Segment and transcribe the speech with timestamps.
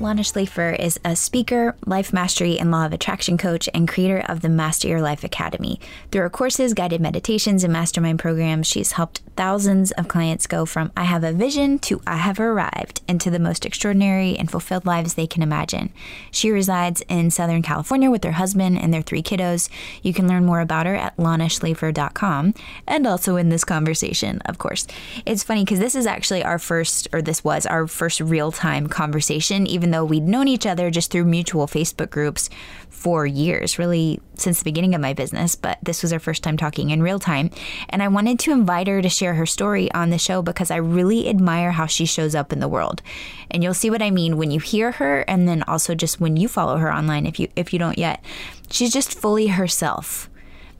[0.00, 4.40] Lana Schlafer is a speaker, life mastery, and law of attraction coach and creator of
[4.40, 5.78] the Master Your Life Academy.
[6.10, 10.92] Through her courses, guided meditations, and mastermind programs, she's helped thousands of clients go from
[10.96, 15.14] I have a vision to I have arrived into the most extraordinary and fulfilled lives
[15.14, 15.92] they can imagine.
[16.30, 19.68] She resides in Southern California with her husband and their three kiddos.
[20.02, 22.54] You can learn more about her at lanaschlafer.com
[22.86, 24.86] and also in this conversation, of course.
[25.24, 28.88] It's funny because this is actually our first, or this was our first real time
[28.88, 32.50] conversation, even though we'd known each other just through mutual Facebook groups
[32.88, 36.56] for years, really since the beginning of my business, but this was our first time
[36.56, 37.50] talking in real time.
[37.88, 40.76] And I wanted to invite her to share her story on the show because I
[40.76, 43.02] really admire how she shows up in the world.
[43.50, 46.36] And you'll see what I mean when you hear her and then also just when
[46.36, 48.24] you follow her online if you if you don't yet.
[48.70, 50.30] She's just fully herself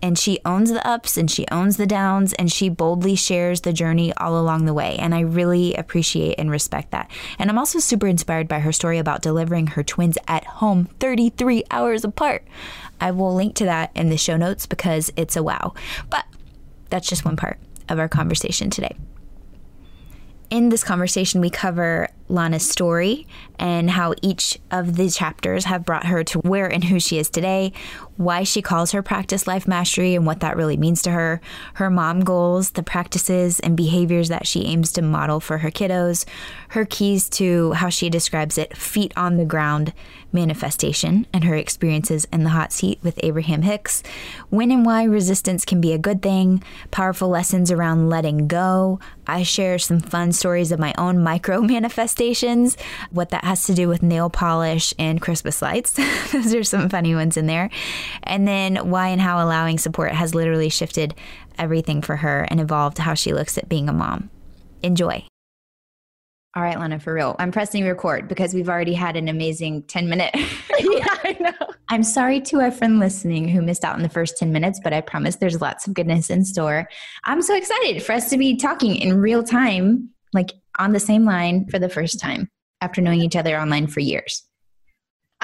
[0.04, 3.72] and she owns the ups and she owns the downs and she boldly shares the
[3.72, 4.96] journey all along the way.
[4.98, 7.10] And I really appreciate and respect that.
[7.38, 11.64] And I'm also super inspired by her story about delivering her twins at home 33
[11.70, 12.46] hours apart.
[13.00, 15.72] I will link to that in the show notes because it's a wow.
[16.10, 16.26] But
[16.90, 18.94] that's just one part of our conversation today.
[20.50, 23.26] In this conversation, we cover Lana's story
[23.58, 27.28] and how each of the chapters have brought her to where and who she is
[27.28, 27.72] today,
[28.16, 31.40] why she calls her practice life mastery and what that really means to her,
[31.74, 36.24] her mom goals, the practices and behaviors that she aims to model for her kiddos,
[36.68, 39.92] her keys to how she describes it feet on the ground
[40.32, 44.02] manifestation, and her experiences in the hot seat with Abraham Hicks,
[44.50, 48.98] when and why resistance can be a good thing, powerful lessons around letting go.
[49.26, 51.60] I share some fun stories of my own micro
[52.14, 52.76] manifestations,
[53.10, 55.92] what that has to do with nail polish and Christmas lights.
[56.32, 57.70] Those are some funny ones in there
[58.22, 61.14] and then why and how allowing support has literally shifted
[61.58, 64.30] everything for her and evolved how she looks at being a mom.
[64.82, 65.24] Enjoy.
[66.56, 67.34] All right, Lana, for real.
[67.40, 70.30] I'm pressing record because we've already had an amazing 10 minute.
[70.78, 71.66] yeah, I know.
[71.88, 74.92] I'm sorry to our friend listening who missed out in the first 10 minutes, but
[74.92, 76.88] I promise there's lots of goodness in store.
[77.24, 81.24] I'm so excited for us to be talking in real time, like on the same
[81.24, 82.48] line for the first time
[82.80, 84.44] after knowing each other online for years.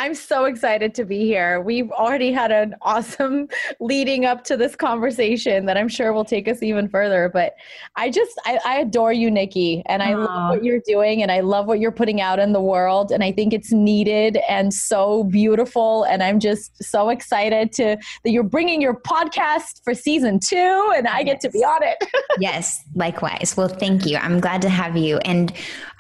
[0.01, 1.61] I'm so excited to be here.
[1.61, 3.49] We've already had an awesome
[3.81, 7.29] leading up to this conversation that I'm sure will take us even further.
[7.31, 7.57] But
[7.97, 10.25] I just, I, I adore you, Nikki, and I Aww.
[10.25, 13.13] love what you're doing and I love what you're putting out in the world.
[13.13, 16.05] And I think it's needed and so beautiful.
[16.05, 21.09] And I'm just so excited to that you're bringing your podcast for season two and
[21.09, 21.99] I get to be on it.
[22.39, 23.55] yes, likewise.
[23.55, 24.17] Well, thank you.
[24.17, 25.19] I'm glad to have you.
[25.19, 25.53] And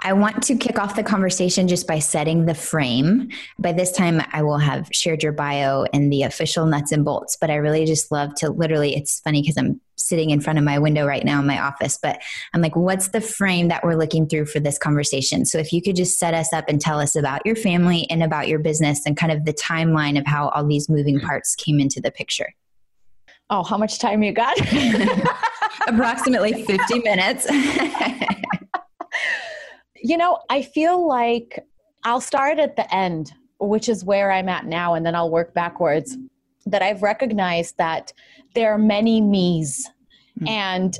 [0.02, 3.28] I want to kick off the conversation just by setting the frame.
[3.58, 7.36] By this time, I will have shared your bio and the official nuts and bolts,
[7.40, 10.64] but I really just love to literally, it's funny because I'm sitting in front of
[10.64, 12.20] my window right now in my office, but
[12.54, 15.44] I'm like, what's the frame that we're looking through for this conversation?
[15.44, 18.22] So if you could just set us up and tell us about your family and
[18.22, 21.26] about your business and kind of the timeline of how all these moving mm-hmm.
[21.26, 22.54] parts came into the picture.
[23.50, 24.56] Oh, how much time you got?
[25.88, 27.46] Approximately 50 minutes.
[30.02, 31.64] You know, I feel like
[32.04, 35.54] I'll start at the end, which is where I'm at now, and then I'll work
[35.54, 36.16] backwards.
[36.66, 38.12] That I've recognized that
[38.54, 39.88] there are many me's,
[40.38, 40.48] mm-hmm.
[40.48, 40.98] and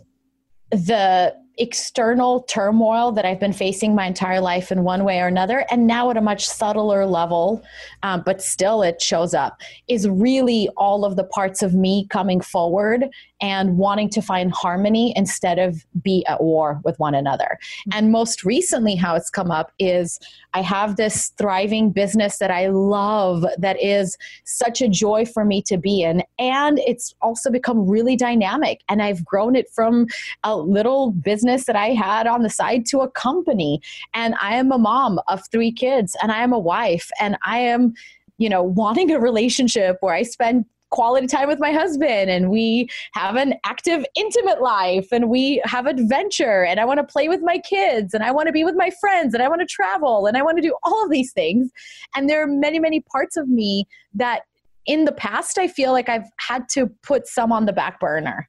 [0.71, 5.67] the external turmoil that I've been facing my entire life in one way or another,
[5.71, 7.63] and now at a much subtler level,
[8.03, 12.41] um, but still it shows up, is really all of the parts of me coming
[12.41, 13.11] forward
[13.43, 17.59] and wanting to find harmony instead of be at war with one another.
[17.61, 17.91] Mm-hmm.
[17.93, 20.19] And most recently, how it's come up is
[20.53, 25.63] I have this thriving business that I love that is such a joy for me
[25.63, 26.23] to be in.
[26.39, 28.81] And it's also become really dynamic.
[28.89, 30.07] And I've grown it from
[30.43, 33.81] a little business that I had on the side to a company.
[34.15, 37.59] And I am a mom of three kids and I am a wife and I
[37.59, 37.95] am
[38.41, 42.89] you know, wanting a relationship where I spend quality time with my husband and we
[43.13, 47.43] have an active intimate life and we have adventure and I want to play with
[47.43, 50.27] my kids and I want to be with my friends and I want to travel
[50.27, 51.71] and I want to do all of these things
[52.17, 54.43] and there are many many parts of me that
[54.87, 58.49] in the past I feel like I've had to put some on the back burner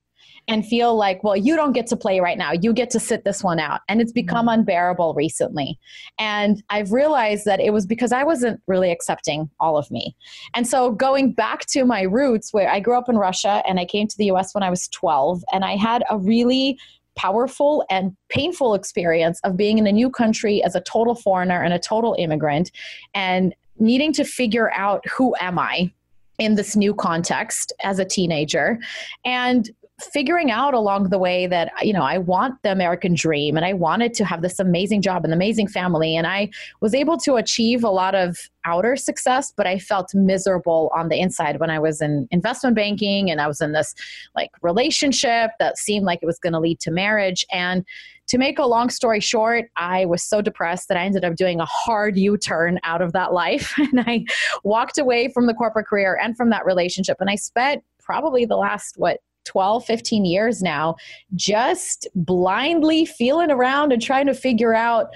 [0.51, 2.51] and feel like, well, you don't get to play right now.
[2.51, 3.79] You get to sit this one out.
[3.87, 4.59] And it's become mm-hmm.
[4.59, 5.79] unbearable recently.
[6.19, 10.13] And I've realized that it was because I wasn't really accepting all of me.
[10.53, 13.85] And so going back to my roots, where I grew up in Russia and I
[13.85, 16.77] came to the US when I was 12, and I had a really
[17.15, 21.73] powerful and painful experience of being in a new country as a total foreigner and
[21.73, 22.71] a total immigrant
[23.13, 25.93] and needing to figure out who am I
[26.39, 28.79] in this new context as a teenager
[29.23, 29.69] and
[30.01, 33.73] figuring out along the way that you know I want the American dream and I
[33.73, 36.49] wanted to have this amazing job and amazing family and I
[36.79, 41.19] was able to achieve a lot of outer success but I felt miserable on the
[41.19, 43.95] inside when I was in investment banking and I was in this
[44.35, 47.85] like relationship that seemed like it was going to lead to marriage and
[48.31, 51.59] to make a long story short, I was so depressed that I ended up doing
[51.59, 53.75] a hard U turn out of that life.
[53.91, 54.23] And I
[54.63, 57.17] walked away from the corporate career and from that relationship.
[57.19, 60.95] And I spent probably the last, what, 12, 15 years now,
[61.35, 65.09] just blindly feeling around and trying to figure out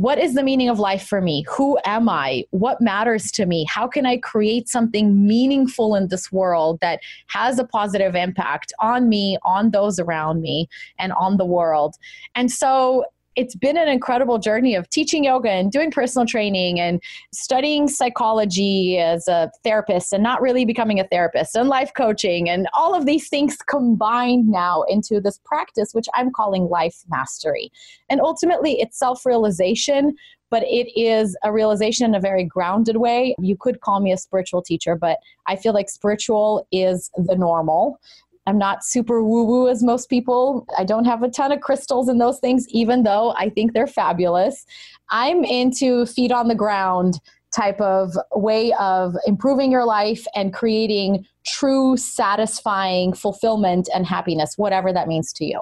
[0.00, 1.44] what is the meaning of life for me?
[1.50, 2.44] Who am I?
[2.52, 3.66] What matters to me?
[3.68, 9.10] How can I create something meaningful in this world that has a positive impact on
[9.10, 10.68] me, on those around me,
[10.98, 11.96] and on the world?
[12.34, 13.04] And so
[13.36, 17.00] it's been an incredible journey of teaching yoga and doing personal training and
[17.32, 22.66] studying psychology as a therapist and not really becoming a therapist and life coaching and
[22.74, 27.70] all of these things combined now into this practice which I'm calling life mastery.
[28.08, 30.16] And ultimately it's self-realization
[30.50, 33.36] but it is a realization in a very grounded way.
[33.38, 38.00] You could call me a spiritual teacher, but I feel like spiritual is the normal.
[38.46, 40.66] I'm not super woo woo as most people.
[40.78, 43.86] I don't have a ton of crystals and those things, even though I think they're
[43.86, 44.64] fabulous.
[45.10, 47.20] I'm into feet on the ground
[47.52, 54.92] type of way of improving your life and creating true, satisfying fulfillment and happiness, whatever
[54.92, 55.60] that means to you.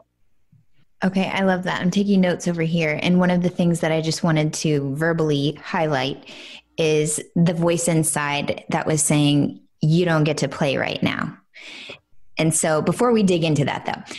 [1.04, 1.80] Okay, I love that.
[1.80, 2.98] I'm taking notes over here.
[3.02, 6.28] And one of the things that I just wanted to verbally highlight
[6.76, 11.38] is the voice inside that was saying, You don't get to play right now.
[12.38, 14.16] And so before we dig into that though,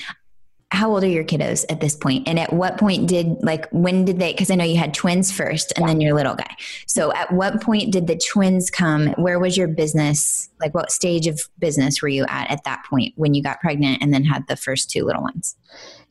[0.71, 2.27] how old are your kiddos at this point?
[2.27, 5.31] And at what point did like when did they because I know you had twins
[5.31, 5.87] first and yeah.
[5.87, 6.55] then your little guy.
[6.85, 9.07] So at what point did the twins come?
[9.13, 10.49] Where was your business?
[10.59, 14.03] Like what stage of business were you at at that point when you got pregnant
[14.03, 15.55] and then had the first two little ones?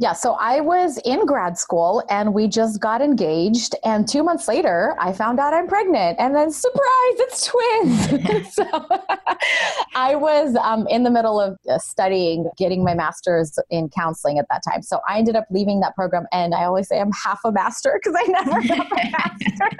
[0.01, 3.75] Yeah, so I was in grad school and we just got engaged.
[3.85, 6.21] And two months later, I found out I'm pregnant.
[6.21, 8.55] And then, surprise, it's twins.
[8.55, 8.65] so
[9.97, 14.47] I was um, in the middle of uh, studying, getting my master's in counseling at
[14.51, 14.83] that time.
[14.83, 16.27] So I ended up leaving that program.
[16.31, 19.79] And I always say I'm half a master because I never got my master's.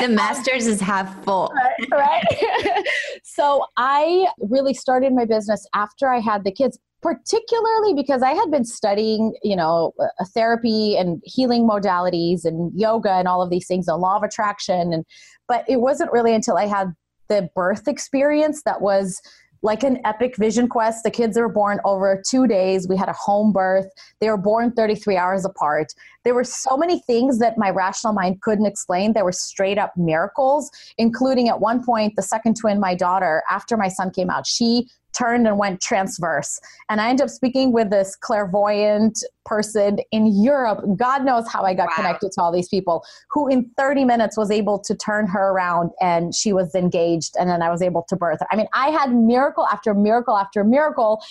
[0.00, 1.50] the master's is half full.
[1.90, 2.22] Right.
[2.26, 2.86] right?
[3.22, 8.50] so I really started my business after I had the kids particularly because I had
[8.50, 9.92] been studying, you know,
[10.32, 14.94] therapy and healing modalities and yoga and all of these things, the law of attraction.
[14.94, 15.04] And
[15.46, 16.94] but it wasn't really until I had
[17.28, 19.20] the birth experience that was
[19.60, 21.04] like an epic vision quest.
[21.04, 22.88] The kids were born over two days.
[22.88, 23.86] We had a home birth.
[24.20, 25.92] They were born 33 hours apart.
[26.24, 29.12] There were so many things that my rational mind couldn't explain.
[29.12, 33.76] There were straight up miracles, including at one point, the second twin, my daughter, after
[33.76, 36.60] my son came out, she turned and went transverse.
[36.88, 40.84] And I ended up speaking with this clairvoyant person in Europe.
[40.96, 41.96] God knows how I got wow.
[41.96, 45.90] connected to all these people who in 30 minutes was able to turn her around
[46.00, 48.40] and she was engaged and then I was able to birth.
[48.50, 51.22] I mean, I had miracle after miracle after miracle.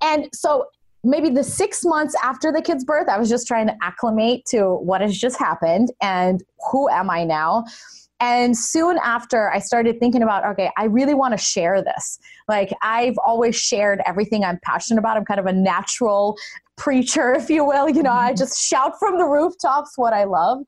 [0.00, 0.66] And so
[1.06, 4.74] maybe the six months after the kid's birth, I was just trying to acclimate to
[4.74, 7.64] what has just happened and who am I now.
[8.18, 12.18] And soon after, I started thinking about, okay, I really want to share this.
[12.48, 15.18] Like, I've always shared everything I'm passionate about.
[15.18, 16.36] I'm kind of a natural
[16.76, 17.88] preacher, if you will.
[17.88, 18.36] You know, I mm-hmm.
[18.36, 20.60] just shout from the rooftops what I love.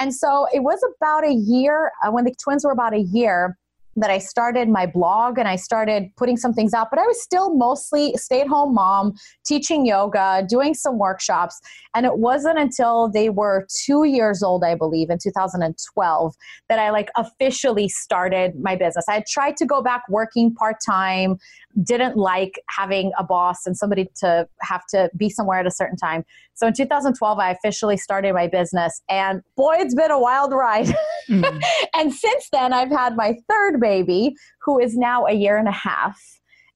[0.00, 3.56] And so it was about a year, uh, when the twins were about a year,
[3.96, 7.20] that I started my blog and I started putting some things out, but I was
[7.22, 11.58] still mostly stay at home mom, teaching yoga, doing some workshops.
[11.94, 16.34] And it wasn't until they were two years old, I believe, in 2012,
[16.68, 19.06] that I like officially started my business.
[19.08, 21.38] I tried to go back working part time,
[21.82, 25.96] didn't like having a boss and somebody to have to be somewhere at a certain
[25.96, 26.24] time.
[26.54, 30.94] So in 2012, I officially started my business, and boy, it's been a wild ride.
[31.28, 31.62] Mm.
[31.94, 35.72] and since then, I've had my third baby, who is now a year and a
[35.72, 36.20] half.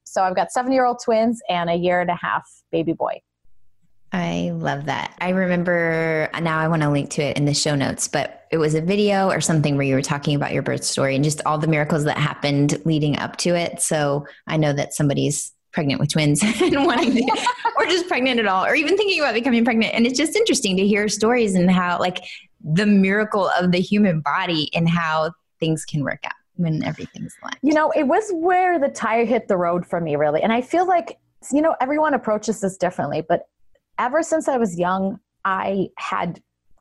[0.04, 3.20] So I've got seven year old twins and a year and a half baby boy.
[4.12, 5.14] I love that.
[5.20, 8.58] I remember now I want to link to it in the show notes, but it
[8.58, 11.40] was a video or something where you were talking about your birth story and just
[11.46, 13.80] all the miracles that happened leading up to it.
[13.80, 17.46] So I know that somebody's pregnant with twins and wanting to,
[17.78, 19.94] or just pregnant at all, or even thinking about becoming pregnant.
[19.94, 22.24] And it's just interesting to hear stories and how, like,
[22.62, 27.58] the miracle of the human body and how things can work out when everything's aligned.
[27.62, 30.42] You know, it was where the tire hit the road for me, really.
[30.42, 31.18] And I feel like,
[31.52, 33.46] you know, everyone approaches this differently, but
[34.00, 36.40] ever since I was young, I had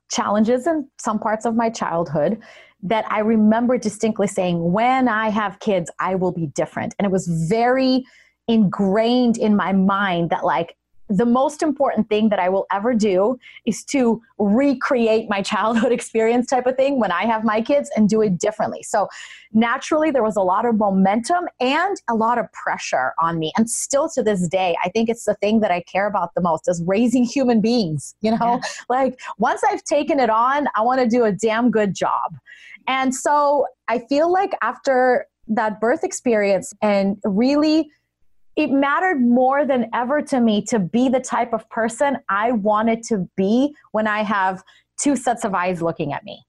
[0.09, 2.41] challenges in some parts of my childhood
[2.81, 6.95] that I remember distinctly saying, when I have kids, I will be different.
[6.97, 8.05] And it was very
[8.47, 10.75] ingrained in my mind that, like,
[11.09, 16.45] the most important thing that I will ever do is to recreate my childhood experience
[16.47, 18.83] type of thing when I have my kids and do it differently.
[18.83, 19.07] So
[19.51, 23.51] naturally, there was a lot of momentum and a lot of pressure on me.
[23.57, 26.41] And still to this day, I think it's the thing that I care about the
[26.41, 28.15] most is raising human beings.
[28.21, 28.59] You know, yeah.
[28.89, 32.35] like once I've taken it on, I want to do a damn good job.
[32.87, 37.89] And so I feel like after that birth experience and really
[38.59, 43.03] it mattered more than ever to me to be the type of person I wanted
[43.03, 44.61] to be when I have
[45.01, 46.43] two sets of eyes looking at me.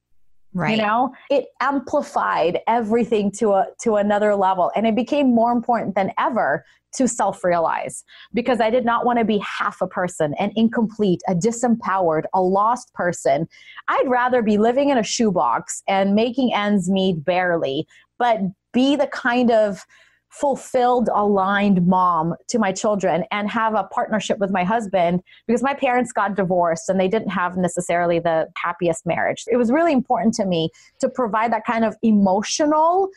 [0.52, 0.76] Right.
[0.76, 5.94] You know, it amplified everything to a to another level and it became more important
[5.94, 6.64] than ever
[6.96, 8.02] to self-realize
[8.34, 12.42] because I did not want to be half a person, an incomplete, a disempowered, a
[12.42, 13.46] lost person.
[13.86, 17.86] I'd rather be living in a shoebox and making ends meet barely,
[18.18, 18.40] but
[18.72, 19.86] be the kind of
[20.30, 25.74] fulfilled, aligned mom to my children and have a partnership with my husband because my
[25.74, 29.44] parents got divorced and they didn't have necessarily the happiest marriage.
[29.48, 30.70] It was really important to me
[31.00, 33.08] to provide that kind of emotional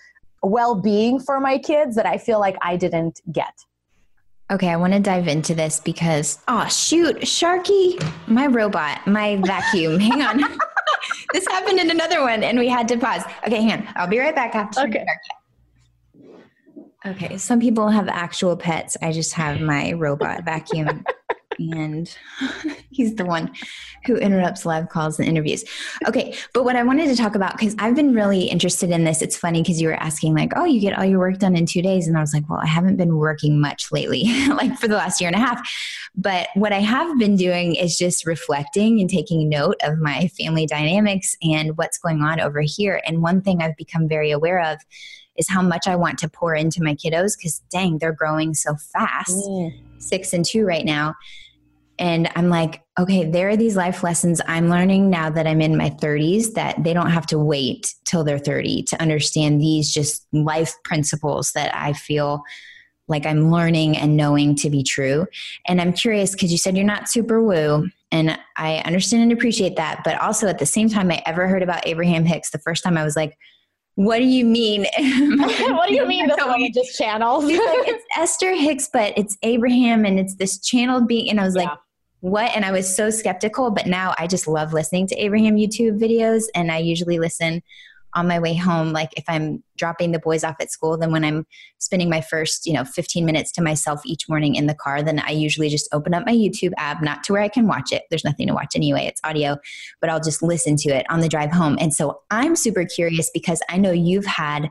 [0.41, 3.53] well being for my kids that I feel like I didn't get.
[4.51, 9.99] Okay, I want to dive into this because, oh, shoot, Sharky, my robot, my vacuum.
[9.99, 10.37] hang on.
[11.33, 13.23] this happened in another one and we had to pause.
[13.47, 13.87] Okay, hang on.
[13.95, 14.81] I'll be right back after.
[14.81, 15.05] Okay.
[17.05, 18.95] Okay, some people have actual pets.
[19.01, 21.03] I just have my robot vacuum
[21.59, 22.15] and
[22.91, 23.51] he's the one
[24.05, 25.63] who interrupts live calls and interviews.
[26.07, 29.21] Okay, but what I wanted to talk about because I've been really interested in this.
[29.21, 31.65] It's funny because you were asking like, "Oh, you get all your work done in
[31.65, 34.87] 2 days." And I was like, "Well, I haven't been working much lately, like for
[34.87, 35.69] the last year and a half."
[36.15, 40.65] But what I have been doing is just reflecting and taking note of my family
[40.65, 43.01] dynamics and what's going on over here.
[43.05, 44.79] And one thing I've become very aware of
[45.37, 48.75] is how much I want to pour into my kiddos because dang, they're growing so
[48.75, 49.35] fast.
[49.35, 49.79] Mm.
[49.99, 51.15] Six and two right now.
[51.99, 55.77] And I'm like, okay, there are these life lessons I'm learning now that I'm in
[55.77, 60.25] my 30s that they don't have to wait till they're 30 to understand these just
[60.33, 62.43] life principles that I feel
[63.07, 65.27] like I'm learning and knowing to be true.
[65.67, 69.75] And I'm curious because you said you're not super woo, and I understand and appreciate
[69.75, 70.01] that.
[70.03, 72.97] But also at the same time, I ever heard about Abraham Hicks, the first time
[72.97, 73.37] I was like,
[73.95, 74.85] what do you mean?
[74.97, 77.45] what do you mean this woman just channels?
[77.45, 81.29] like, it's Esther Hicks, but it's Abraham and it's this channeled being.
[81.29, 81.63] And I was yeah.
[81.63, 81.79] like,
[82.21, 82.55] what?
[82.55, 86.45] And I was so skeptical, but now I just love listening to Abraham YouTube videos.
[86.55, 87.61] And I usually listen
[88.15, 91.23] on my way home like if i'm dropping the boys off at school then when
[91.23, 91.45] i'm
[91.79, 95.19] spending my first you know 15 minutes to myself each morning in the car then
[95.19, 98.03] i usually just open up my youtube app not to where i can watch it.
[98.09, 99.57] There's nothing to watch anyway it's audio
[100.01, 101.77] but i'll just listen to it on the drive home.
[101.79, 104.69] And so i'm super curious because i know you've had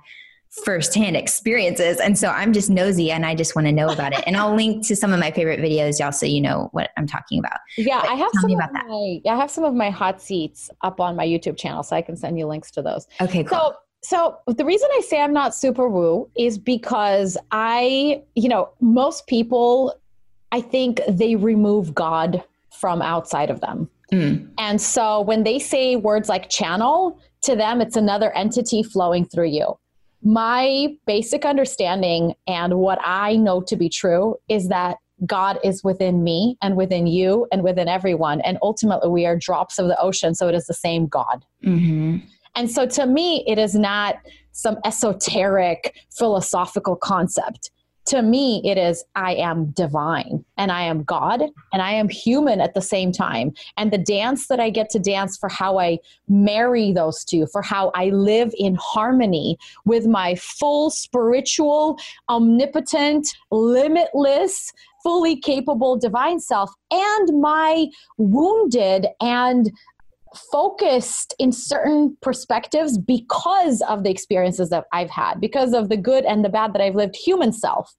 [0.64, 1.98] firsthand experiences.
[1.98, 4.22] And so I'm just nosy and I just want to know about it.
[4.26, 7.06] And I'll link to some of my favorite videos, y'all, so you know what I'm
[7.06, 7.58] talking about.
[7.78, 8.86] Yeah, but I have some about that.
[8.86, 12.02] My, I have some of my hot seats up on my YouTube channel, so I
[12.02, 13.06] can send you links to those.
[13.20, 13.58] Okay, cool.
[13.58, 18.70] So so the reason I say I'm not super woo is because I, you know,
[18.80, 19.94] most people
[20.50, 22.42] I think they remove God
[22.72, 23.88] from outside of them.
[24.12, 24.50] Mm.
[24.58, 29.48] And so when they say words like channel, to them it's another entity flowing through
[29.48, 29.76] you
[30.22, 36.24] my basic understanding and what I know to be true is that God is within
[36.24, 38.40] me and within you and within everyone.
[38.40, 40.34] And ultimately, we are drops of the ocean.
[40.34, 41.44] So it is the same God.
[41.64, 42.18] Mm-hmm.
[42.54, 44.16] And so to me, it is not
[44.52, 47.70] some esoteric philosophical concept
[48.06, 51.42] to me, it is I am divine and I am God
[51.72, 53.52] and I am human at the same time.
[53.76, 57.62] And the dance that I get to dance for how I marry those two, for
[57.62, 66.72] how I live in harmony with my full spiritual, omnipotent, limitless, fully capable divine self
[66.90, 67.86] and my
[68.18, 69.70] wounded and
[70.50, 76.24] focused in certain perspectives because of the experiences that I've had, because of the good
[76.24, 77.94] and the bad that I've lived human self.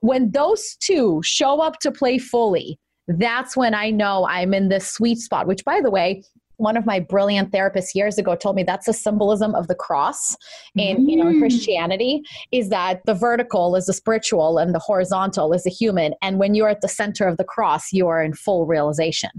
[0.00, 4.90] When those two show up to play fully, that's when I know I'm in this
[4.90, 6.22] sweet spot, which, by the way,
[6.58, 10.36] one of my brilliant therapists years ago told me that's a symbolism of the cross
[10.76, 11.10] in mm.
[11.10, 12.20] you know christianity
[12.52, 16.54] is that the vertical is the spiritual and the horizontal is the human and when
[16.54, 19.30] you're at the center of the cross you are in full realization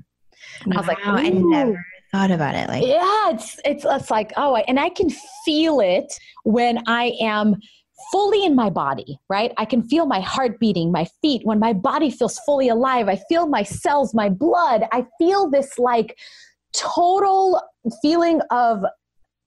[0.65, 4.31] wow, i was like i never thought about it like yeah it's it's, it's like
[4.37, 5.09] oh and i can
[5.45, 6.11] feel it
[6.43, 7.55] when i am
[8.11, 9.51] fully in my body, right?
[9.57, 11.41] I can feel my heart beating, my feet.
[11.43, 14.85] When my body feels fully alive, I feel my cells, my blood.
[14.91, 16.17] I feel this like
[16.73, 17.61] total
[18.01, 18.83] feeling of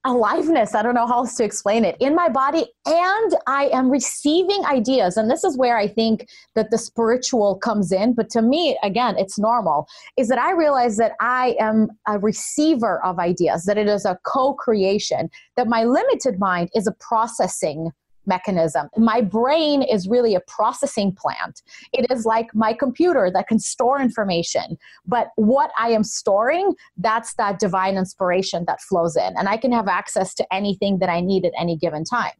[0.04, 0.74] aliveness.
[0.74, 2.66] I don't know how else to explain it in my body.
[2.86, 5.16] And I am receiving ideas.
[5.16, 8.14] And this is where I think that the spiritual comes in.
[8.14, 13.04] But to me, again, it's normal, is that I realize that I am a receiver
[13.04, 17.92] of ideas, that it is a co creation, that my limited mind is a processing
[18.26, 18.88] mechanism.
[18.96, 21.62] My brain is really a processing plant.
[21.92, 24.78] It is like my computer that can store information.
[25.06, 29.34] But what I am storing, that's that divine inspiration that flows in.
[29.36, 32.32] And I can have access to anything that I need at any given time.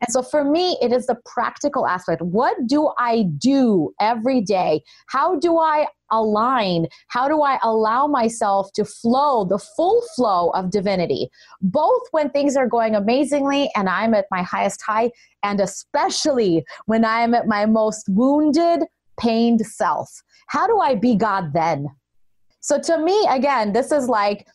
[0.00, 2.22] And so for me, it is the practical aspect.
[2.22, 4.82] What do I do every day?
[5.08, 6.86] How do I align?
[7.08, 11.28] How do I allow myself to flow the full flow of divinity,
[11.60, 15.10] both when things are going amazingly and I'm at my highest high,
[15.42, 18.84] and especially when I'm at my most wounded,
[19.18, 20.10] pained self?
[20.48, 21.88] How do I be God then?
[22.60, 24.46] So to me, again, this is like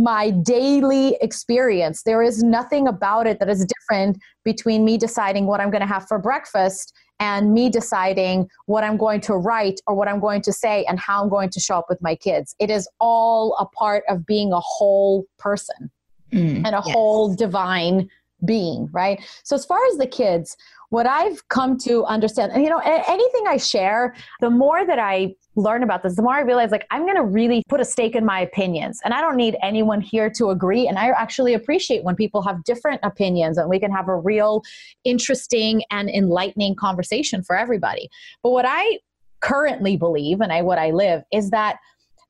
[0.00, 2.04] my daily experience.
[2.04, 5.86] There is nothing about it that is different between me deciding what I'm going to
[5.86, 10.40] have for breakfast and me deciding what I'm going to write or what I'm going
[10.42, 12.56] to say and how I'm going to show up with my kids.
[12.58, 15.90] It is all a part of being a whole person
[16.32, 16.90] mm, and a yes.
[16.90, 18.08] whole divine
[18.44, 19.20] being, right?
[19.42, 20.56] So, as far as the kids,
[20.90, 25.34] what I've come to understand, and you know, anything I share, the more that I
[25.56, 28.24] learn about this, the more I realize like I'm to really put a stake in
[28.24, 29.00] my opinions.
[29.04, 30.86] And I don't need anyone here to agree.
[30.86, 34.62] And I actually appreciate when people have different opinions and we can have a real
[35.04, 38.08] interesting and enlightening conversation for everybody.
[38.42, 38.98] But what I
[39.40, 41.78] currently believe and I what I live is that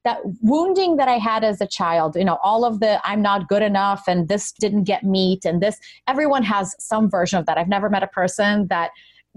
[0.04, 3.49] that wounding that I had as a child, you know, all of the I'm not
[3.49, 5.78] good enough and this didn't get meat and this,
[6.09, 7.59] everyone has some version of that.
[7.59, 8.91] I've never met a person that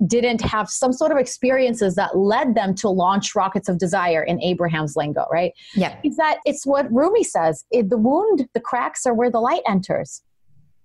[0.08, 4.42] didn't have some sort of experiences that led them to launch rockets of desire in
[4.42, 5.54] Abraham's lingo, right?
[5.76, 5.98] Yeah.
[6.04, 9.62] Is that it's what Rumi says it, the wound, the cracks are where the light
[9.68, 10.24] enters.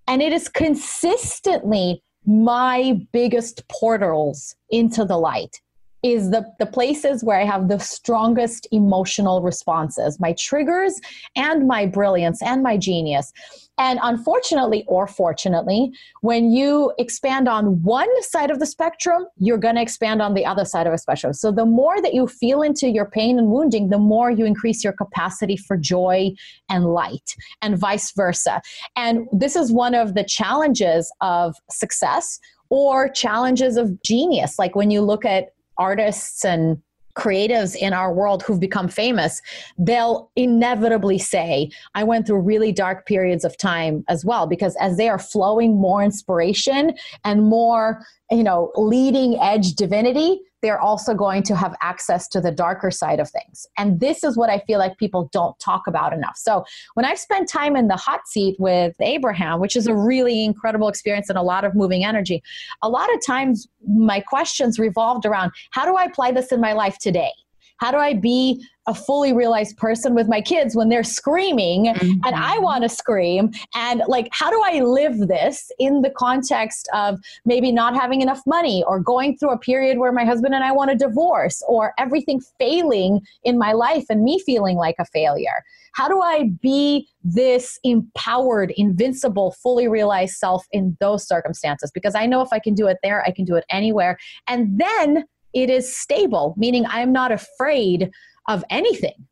[0.07, 5.61] And it is consistently my biggest portals into the light
[6.03, 11.01] is the, the places where I have the strongest emotional responses, my triggers
[11.35, 13.33] and my brilliance and my genius.
[13.79, 19.77] And unfortunately, or fortunately, when you expand on one side of the spectrum, you're going
[19.77, 21.33] to expand on the other side of a spectrum.
[21.33, 24.83] So the more that you feel into your pain and wounding, the more you increase
[24.83, 26.33] your capacity for joy
[26.69, 28.61] and light, and vice versa.
[28.97, 34.59] And this is one of the challenges of success or challenges of genius.
[34.59, 36.83] Like when you look at artists and
[37.15, 39.43] creatives in our world who've become famous,
[39.77, 44.97] they'll inevitably say, I went through really dark periods of time as well, because as
[44.97, 51.43] they are flowing more inspiration and more, you know, leading edge divinity, they're also going
[51.45, 53.67] to have access to the darker side of things.
[53.77, 56.37] And this is what I feel like people don't talk about enough.
[56.37, 56.65] So
[56.95, 60.89] when I've spent time in the hot seat with Abraham, which is a really incredible
[60.89, 62.43] experience and a lot of moving energy,
[62.83, 66.73] a lot of times my questions revolved around how do I apply this in my
[66.73, 67.33] life today?
[67.79, 72.21] How do I be a fully realized person with my kids when they're screaming mm-hmm.
[72.25, 73.51] and I want to scream?
[73.75, 78.43] And like, how do I live this in the context of maybe not having enough
[78.47, 81.93] money or going through a period where my husband and I want a divorce or
[81.99, 85.65] everything failing in my life and me feeling like a failure?
[85.95, 91.91] How do I be this empowered, invincible, fully realized self in those circumstances?
[91.93, 94.17] Because I know if I can do it there, I can do it anywhere.
[94.47, 98.11] And then it is stable, meaning I am not afraid
[98.49, 99.27] of anything.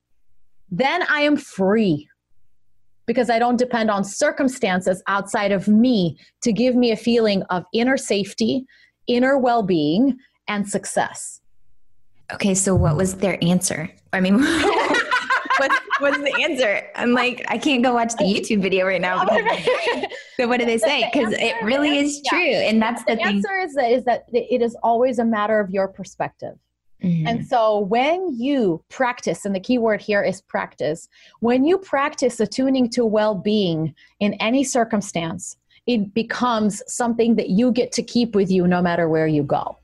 [0.71, 2.09] Then I am free
[3.07, 7.65] because I don't depend on circumstances outside of me to give me a feeling of
[7.73, 8.67] inner safety,
[9.07, 11.41] inner well being, and success.
[12.33, 13.91] Okay, so what was their answer?
[14.13, 14.35] I mean,
[15.59, 16.83] what's, what's the answer?
[16.95, 19.27] I'm like, I can't go watch the YouTube video right now.
[20.37, 21.09] so what do they say?
[21.13, 22.69] Because the it really is true, yeah.
[22.69, 23.37] and that's the, the thing.
[23.37, 26.57] answer is that is that it is always a matter of your perspective.
[27.03, 27.27] Mm-hmm.
[27.27, 31.09] And so when you practice, and the key word here is practice,
[31.41, 37.71] when you practice attuning to well being in any circumstance, it becomes something that you
[37.71, 39.79] get to keep with you no matter where you go.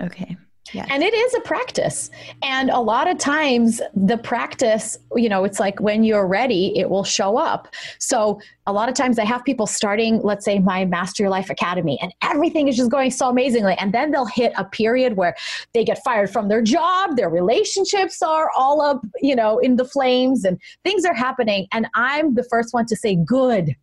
[0.00, 0.36] Okay.
[0.72, 0.86] Yes.
[0.90, 2.10] And it is a practice.
[2.42, 6.90] And a lot of times, the practice, you know, it's like when you're ready, it
[6.90, 7.68] will show up.
[7.98, 11.48] So, a lot of times, I have people starting, let's say, my Master Your Life
[11.48, 13.74] Academy, and everything is just going so amazingly.
[13.78, 15.34] And then they'll hit a period where
[15.72, 19.86] they get fired from their job, their relationships are all up, you know, in the
[19.86, 21.66] flames, and things are happening.
[21.72, 23.74] And I'm the first one to say, Good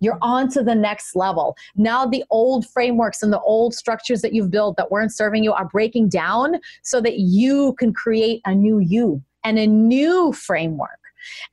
[0.00, 1.56] you're on to the next level.
[1.76, 5.52] Now, the old frameworks and the old structures that you've built that weren't serving you
[5.52, 10.98] are breaking down so that you can create a new you and a new framework.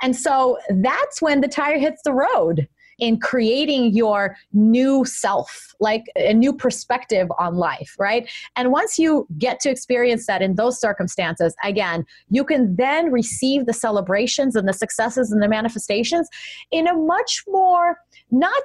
[0.02, 2.68] And so that's when the tire hits the road
[3.00, 8.30] in creating your new self, like a new perspective on life, right?
[8.56, 13.66] And once you get to experience that in those circumstances, again, you can then receive
[13.66, 16.30] the celebrations and the successes and the manifestations
[16.72, 17.98] in a much more
[18.32, 18.64] not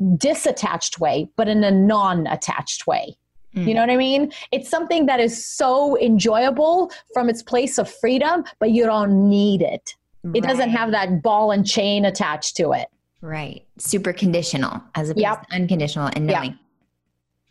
[0.00, 3.16] disattached way, but in a non attached way.
[3.54, 3.68] Mm.
[3.68, 4.32] You know what I mean?
[4.50, 9.62] It's something that is so enjoyable from its place of freedom, but you don't need
[9.62, 9.94] it.
[10.22, 10.36] Right.
[10.36, 12.88] It doesn't have that ball and chain attached to it.
[13.22, 13.64] Right.
[13.78, 15.46] Super conditional as opposed yep.
[15.48, 16.50] to unconditional and knowing.
[16.50, 16.58] Yep.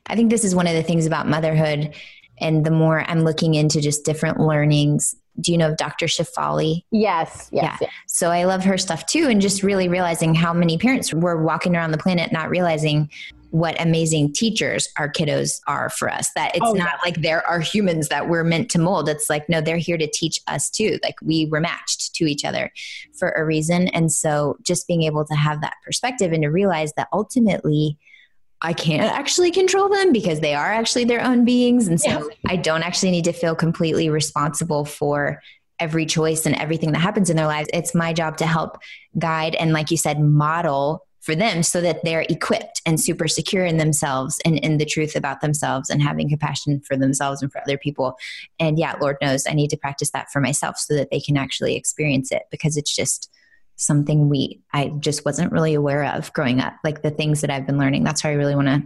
[0.08, 1.96] I think this is one of the things about motherhood.
[2.40, 6.08] And the more I'm looking into just different learnings do you know of Dr.
[6.08, 6.84] Shefali?
[6.92, 7.78] Yes, yes, yeah.
[7.80, 7.92] Yes.
[8.08, 11.76] So I love her stuff too, and just really realizing how many parents were walking
[11.76, 13.10] around the planet not realizing
[13.52, 16.32] what amazing teachers our kiddos are for us.
[16.36, 17.00] That it's oh, not yeah.
[17.06, 19.08] like there are humans that we're meant to mold.
[19.10, 21.00] It's like, no, they're here to teach us too.
[21.04, 22.72] Like we were matched to each other
[23.20, 23.90] for a reason.
[23.90, 27.98] And so just being able to have that perspective and to realize that ultimately,
[28.62, 31.88] I can't actually control them because they are actually their own beings.
[31.88, 32.26] And so yeah.
[32.48, 35.42] I don't actually need to feel completely responsible for
[35.80, 37.70] every choice and everything that happens in their lives.
[37.74, 38.78] It's my job to help
[39.18, 43.64] guide and, like you said, model for them so that they're equipped and super secure
[43.64, 47.62] in themselves and in the truth about themselves and having compassion for themselves and for
[47.62, 48.18] other people.
[48.60, 51.38] And yeah, Lord knows I need to practice that for myself so that they can
[51.38, 53.32] actually experience it because it's just
[53.76, 56.74] something we I just wasn't really aware of growing up.
[56.84, 58.04] Like the things that I've been learning.
[58.04, 58.84] That's how I really want to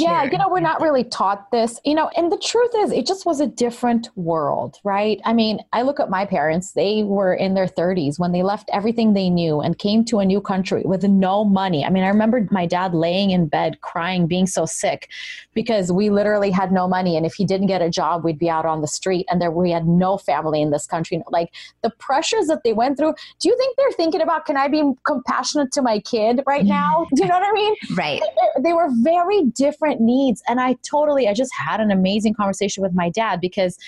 [0.00, 3.06] yeah you know we're not really taught this you know and the truth is it
[3.06, 5.20] just was a different world right?
[5.24, 8.68] I mean i look at my parents they were in their 30s when they left
[8.72, 11.84] everything they knew and came to a new country with no money.
[11.84, 15.10] I mean i remember my dad laying in bed crying being so sick
[15.54, 18.50] because we literally had no money and if he didn't get a job we'd be
[18.50, 21.22] out on the street and there we had no family in this country.
[21.30, 21.52] Like
[21.82, 24.82] the pressures that they went through do you think they're thinking about can i be
[25.06, 26.68] compassionate to my kid right mm.
[26.68, 27.06] now?
[27.14, 27.74] Do you know what i mean?
[27.94, 28.20] Right.
[28.56, 30.42] They, they were very different different needs.
[30.48, 33.78] And I totally, I just had an amazing conversation with my dad because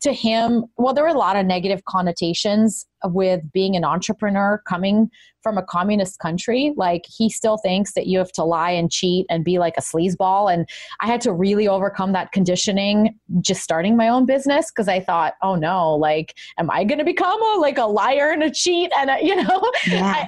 [0.00, 5.10] to him, well, there were a lot of negative connotations with being an entrepreneur coming
[5.42, 6.72] from a communist country.
[6.76, 9.80] Like he still thinks that you have to lie and cheat and be like a
[9.80, 10.52] sleazeball.
[10.52, 10.68] And
[11.00, 15.34] I had to really overcome that conditioning just starting my own business because I thought,
[15.42, 18.90] oh no, like, am I going to become a like a liar and a cheat?
[18.96, 20.26] And a, you know, yeah.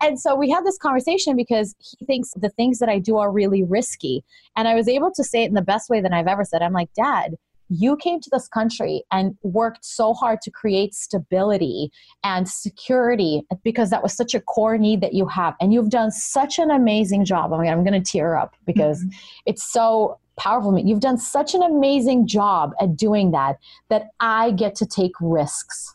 [0.00, 3.16] I, and so we had this conversation because he thinks the things that I do
[3.16, 4.24] are really risky.
[4.56, 6.62] And I was able to say it in the best way that I've ever said.
[6.62, 7.36] I'm like, Dad,
[7.74, 11.90] you came to this country and worked so hard to create stability
[12.22, 15.54] and security because that was such a core need that you have.
[15.60, 17.52] And you've done such an amazing job.
[17.52, 19.18] I mean i'm going to tear up because mm-hmm.
[19.46, 20.76] it's so powerful.
[20.78, 23.58] You've done such an amazing job at doing that
[23.88, 25.92] that i get to take risks.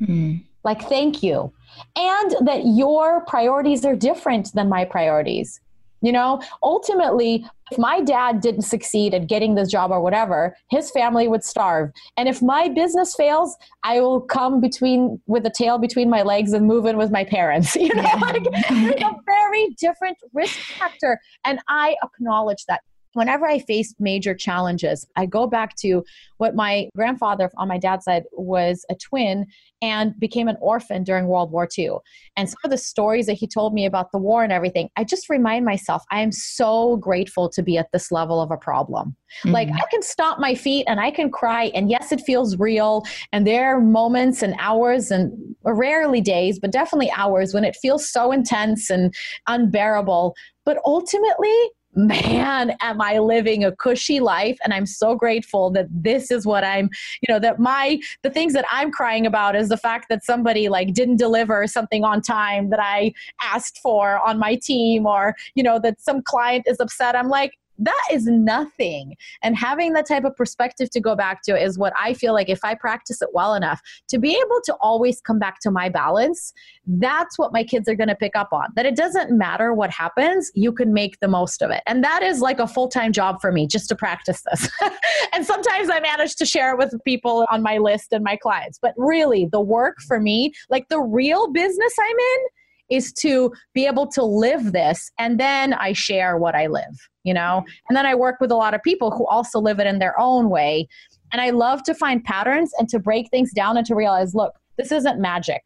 [0.00, 0.38] Mm-hmm.
[0.64, 1.52] like thank you.
[1.96, 5.60] And that your priorities are different than my priorities
[6.02, 10.90] you know, ultimately, if my dad didn't succeed at getting this job or whatever, his
[10.90, 11.90] family would starve.
[12.16, 16.52] And if my business fails, I will come between with a tail between my legs
[16.52, 17.76] and move in with my parents.
[17.82, 21.20] You know, like there's a very different risk factor.
[21.44, 22.82] And I acknowledge that
[23.14, 26.04] whenever I face major challenges, I go back to
[26.38, 29.46] what my grandfather on my dad's side was a twin
[29.80, 31.96] and became an orphan during World War II.
[32.36, 35.04] And some of the stories that he told me about the war and everything, I
[35.04, 39.16] just remind myself I am so grateful to be at this level of a problem.
[39.40, 39.50] Mm-hmm.
[39.50, 43.04] Like I can stomp my feet and I can cry, and yes, it feels real.
[43.32, 45.32] And there are moments and hours and
[45.64, 49.14] rarely days, but definitely hours when it feels so intense and
[49.48, 50.34] unbearable.
[50.64, 51.54] But ultimately,
[51.94, 54.58] man, am I living a cushy life?
[54.64, 56.88] And I'm so grateful that this is what I'm,
[57.20, 60.68] you know, that my, the things that I'm crying about is the fact that somebody
[60.68, 65.62] like didn't deliver something on time that I asked for on my team or, you
[65.62, 67.14] know, that some client is upset.
[67.14, 69.16] I'm like, that is nothing.
[69.42, 72.48] And having that type of perspective to go back to is what I feel like
[72.48, 75.88] if I practice it well enough to be able to always come back to my
[75.88, 76.52] balance,
[76.86, 78.68] that's what my kids are going to pick up on.
[78.76, 81.82] That it doesn't matter what happens, you can make the most of it.
[81.86, 84.68] And that is like a full time job for me just to practice this.
[85.32, 88.78] and sometimes I manage to share it with people on my list and my clients.
[88.80, 92.46] But really, the work for me, like the real business I'm in,
[92.92, 97.32] is to be able to live this and then I share what I live, you
[97.32, 97.60] know?
[97.60, 97.86] Mm-hmm.
[97.88, 100.18] And then I work with a lot of people who also live it in their
[100.20, 100.86] own way.
[101.32, 104.54] And I love to find patterns and to break things down and to realize, look,
[104.76, 105.62] this isn't magic.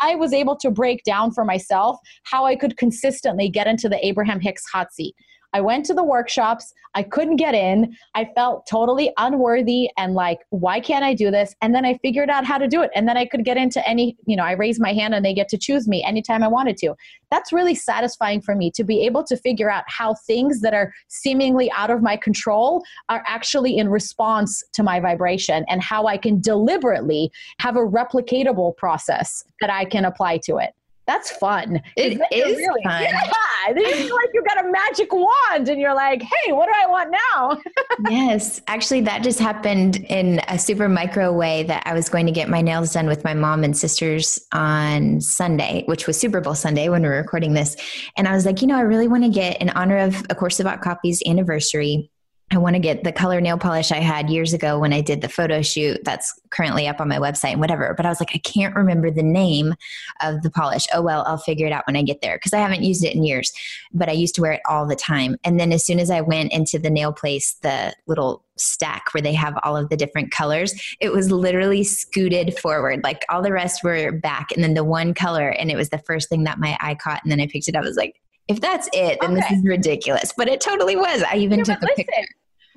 [0.00, 4.04] I was able to break down for myself how I could consistently get into the
[4.06, 5.16] Abraham Hicks hot seat.
[5.52, 6.72] I went to the workshops.
[6.94, 7.96] I couldn't get in.
[8.14, 11.54] I felt totally unworthy and like, why can't I do this?
[11.60, 12.90] And then I figured out how to do it.
[12.94, 15.34] And then I could get into any, you know, I raise my hand and they
[15.34, 16.94] get to choose me anytime I wanted to.
[17.30, 20.92] That's really satisfying for me to be able to figure out how things that are
[21.08, 26.16] seemingly out of my control are actually in response to my vibration and how I
[26.16, 30.74] can deliberately have a replicatable process that I can apply to it.
[31.10, 31.82] That's fun.
[31.96, 33.02] It is really, fun.
[33.02, 33.20] Yeah.
[33.66, 36.72] Then you feel like you've got a magic wand and you're like, hey, what do
[36.74, 37.60] I want now?
[38.10, 38.62] yes.
[38.68, 42.48] Actually, that just happened in a super micro way that I was going to get
[42.48, 46.88] my nails done with my mom and sisters on Sunday, which was Super Bowl Sunday
[46.88, 47.76] when we were recording this.
[48.16, 50.34] And I was like, you know, I really want to get in honor of A
[50.34, 52.10] Course About Coffee's anniversary
[52.52, 55.20] I want to get the color nail polish I had years ago when I did
[55.20, 57.94] the photo shoot that's currently up on my website and whatever.
[57.96, 59.74] But I was like, I can't remember the name
[60.20, 60.88] of the polish.
[60.92, 63.14] Oh, well, I'll figure it out when I get there because I haven't used it
[63.14, 63.52] in years,
[63.92, 65.36] but I used to wear it all the time.
[65.44, 69.22] And then as soon as I went into the nail place, the little stack where
[69.22, 73.04] they have all of the different colors, it was literally scooted forward.
[73.04, 75.50] Like all the rest were back and then the one color.
[75.50, 77.22] And it was the first thing that my eye caught.
[77.22, 77.84] And then I picked it up.
[77.84, 79.40] I was like, if that's it, then okay.
[79.40, 80.32] this is ridiculous.
[80.36, 81.22] But it totally was.
[81.22, 82.26] I even yeah, took a listen, picture.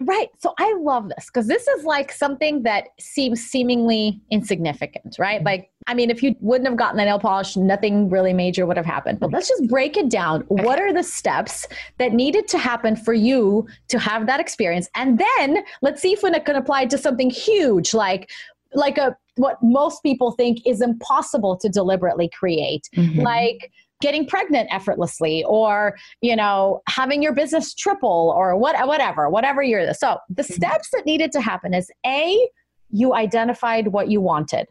[0.05, 0.29] Right.
[0.39, 5.37] So I love this because this is like something that seems seemingly insignificant, right?
[5.37, 5.45] Mm-hmm.
[5.45, 8.77] Like, I mean, if you wouldn't have gotten the nail polish, nothing really major would
[8.77, 9.19] have happened.
[9.19, 10.45] But let's just break it down.
[10.49, 10.63] Okay.
[10.63, 14.89] What are the steps that needed to happen for you to have that experience?
[14.95, 18.29] And then let's see if it can apply to something huge like
[18.75, 22.89] like a what most people think is impossible to deliberately create.
[22.95, 23.21] Mm-hmm.
[23.21, 23.71] Like
[24.03, 29.93] getting pregnant effortlessly or you know having your business triple or what whatever whatever you're
[29.93, 30.53] so the mm-hmm.
[30.53, 32.49] steps that needed to happen is a
[32.89, 34.67] you identified what you wanted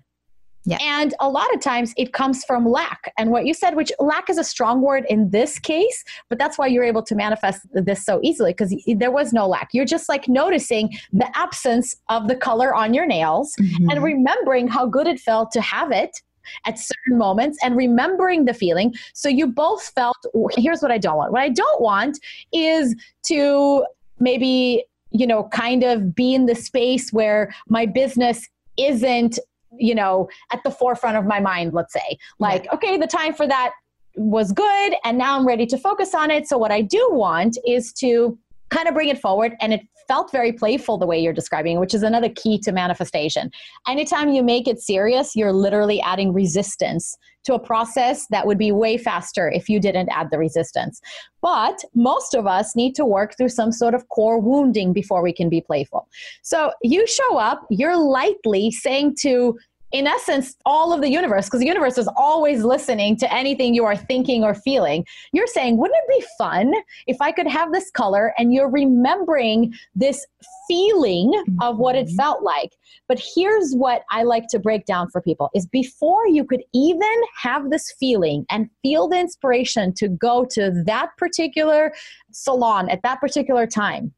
[0.64, 0.78] yeah.
[0.80, 3.12] And a lot of times it comes from lack.
[3.18, 6.56] And what you said, which lack is a strong word in this case, but that's
[6.56, 9.70] why you're able to manifest this so easily because there was no lack.
[9.72, 13.90] You're just like noticing the absence of the color on your nails mm-hmm.
[13.90, 16.22] and remembering how good it felt to have it
[16.66, 18.94] at certain moments and remembering the feeling.
[19.14, 20.16] So you both felt,
[20.56, 21.32] here's what I don't want.
[21.32, 22.18] What I don't want
[22.52, 22.94] is
[23.26, 23.84] to
[24.18, 29.38] maybe, you know, kind of be in the space where my business isn't,
[29.78, 32.18] you know, at the forefront of my mind, let's say.
[32.38, 32.74] Like, yeah.
[32.74, 33.72] okay, the time for that
[34.16, 36.46] was good and now I'm ready to focus on it.
[36.46, 38.38] So what I do want is to
[38.68, 41.94] kind of bring it forward and it felt very playful the way you're describing which
[41.94, 43.50] is another key to manifestation.
[43.86, 48.70] Anytime you make it serious you're literally adding resistance to a process that would be
[48.70, 51.00] way faster if you didn't add the resistance.
[51.40, 55.32] But most of us need to work through some sort of core wounding before we
[55.32, 56.08] can be playful.
[56.42, 59.58] So you show up you're lightly saying to
[59.92, 63.84] in essence, all of the universe, because the universe is always listening to anything you
[63.84, 65.04] are thinking or feeling.
[65.32, 66.72] You're saying, wouldn't it be fun
[67.06, 70.26] if I could have this color and you're remembering this
[70.66, 72.16] feeling of what it mm-hmm.
[72.16, 72.72] felt like?
[73.06, 77.12] But here's what I like to break down for people is before you could even
[77.36, 81.92] have this feeling and feel the inspiration to go to that particular
[82.30, 84.12] salon at that particular time,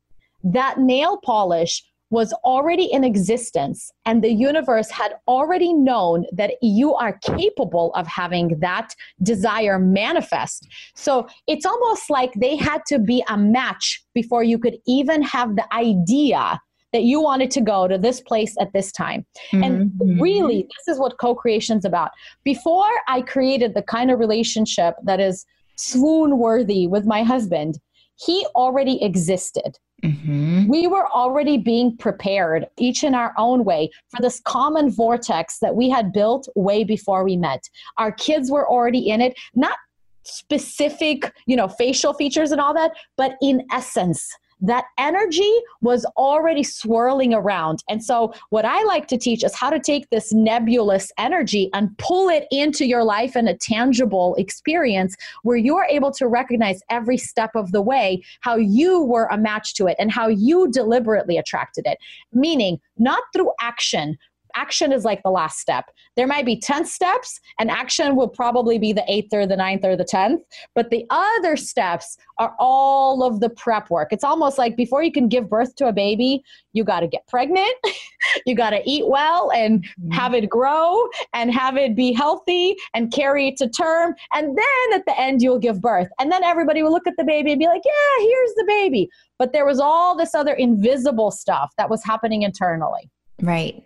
[0.45, 1.83] that nail polish
[2.15, 8.07] was already in existence and the universe had already known that you are capable of
[8.07, 10.69] having that desire manifest.
[10.95, 15.57] So it's almost like they had to be a match before you could even have
[15.57, 16.61] the idea
[16.93, 19.27] that you wanted to go to this place at this time.
[19.51, 19.65] Mm-hmm.
[19.65, 22.13] And really, this is what co creation is about.
[22.45, 27.81] Before I created the kind of relationship that is swoon worthy with my husband,
[28.17, 29.77] he already existed.
[30.05, 30.69] Mm-hmm.
[30.69, 35.75] We were already being prepared, each in our own way, for this common vortex that
[35.75, 37.69] we had built way before we met.
[37.97, 39.79] Our kids were already in it, not
[40.25, 46.63] specific, you know, facial features and all that, but in essence, that energy was already
[46.63, 47.83] swirling around.
[47.89, 51.97] And so, what I like to teach is how to take this nebulous energy and
[51.99, 57.17] pull it into your life in a tangible experience where you're able to recognize every
[57.17, 61.37] step of the way how you were a match to it and how you deliberately
[61.37, 61.99] attracted it.
[62.33, 64.17] Meaning, not through action,
[64.55, 65.87] action is like the last step.
[66.17, 69.85] There might be 10 steps, and action will probably be the eighth or the ninth
[69.85, 70.41] or the 10th.
[70.75, 74.09] But the other steps are all of the prep work.
[74.13, 77.27] It's almost like before you can give birth to a baby, you got to get
[77.27, 77.75] pregnant,
[78.47, 80.11] you got to eat well and mm-hmm.
[80.11, 84.15] have it grow and have it be healthy and carry it to term.
[84.33, 86.09] And then at the end, you'll give birth.
[86.19, 89.09] And then everybody will look at the baby and be like, yeah, here's the baby.
[89.39, 93.11] But there was all this other invisible stuff that was happening internally.
[93.43, 93.83] Right.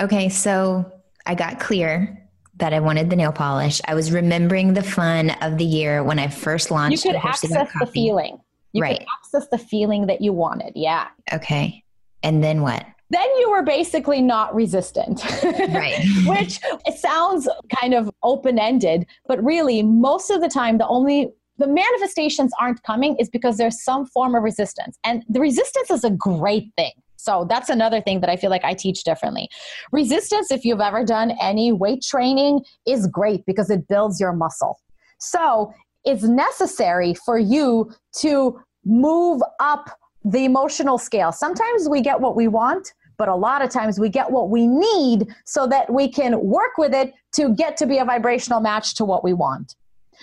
[0.00, 0.90] Okay, so
[1.26, 2.16] I got clear
[2.56, 3.80] that I wanted the nail polish.
[3.86, 7.04] I was remembering the fun of the year when I first launched.
[7.04, 8.38] You could access the feeling.
[8.72, 8.98] You right.
[8.98, 10.72] could access the feeling that you wanted.
[10.74, 11.08] Yeah.
[11.32, 11.84] Okay.
[12.22, 12.86] And then what?
[13.10, 15.22] Then you were basically not resistant.
[15.42, 15.98] right.
[16.26, 17.48] Which it sounds
[17.80, 22.82] kind of open ended, but really, most of the time, the only the manifestations aren't
[22.84, 24.96] coming is because there's some form of resistance.
[25.04, 26.92] And the resistance is a great thing.
[27.22, 29.48] So that's another thing that I feel like I teach differently.
[29.92, 34.78] Resistance, if you've ever done any weight training, is great because it builds your muscle.
[35.18, 35.72] So
[36.04, 39.90] it's necessary for you to move up
[40.24, 41.32] the emotional scale.
[41.32, 44.66] Sometimes we get what we want, but a lot of times we get what we
[44.66, 48.94] need so that we can work with it to get to be a vibrational match
[48.94, 49.76] to what we want.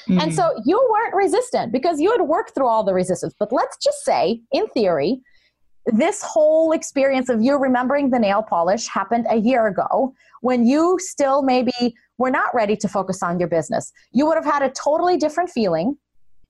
[0.08, 0.20] Mm-hmm.
[0.20, 3.34] And so you weren't resistant because you had worked through all the resistance.
[3.38, 5.22] But let's just say, in theory,
[5.88, 10.98] this whole experience of you remembering the nail polish happened a year ago when you
[11.00, 13.92] still maybe were not ready to focus on your business.
[14.12, 15.98] You would have had a totally different feeling.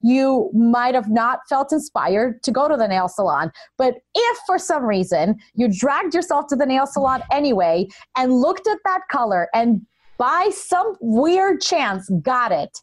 [0.02, 3.52] You might have not felt inspired to go to the nail salon.
[3.78, 8.68] But if for some reason you dragged yourself to the nail salon anyway and looked
[8.68, 9.82] at that color and
[10.18, 12.80] by some weird chance got it,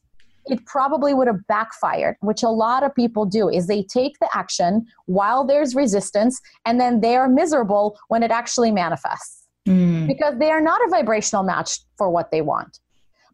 [0.47, 4.29] it probably would have backfired which a lot of people do is they take the
[4.35, 9.45] action while there's resistance and then they are miserable when it actually manifests.
[9.67, 10.07] Mm.
[10.07, 12.81] because they are not a vibrational match for what they want.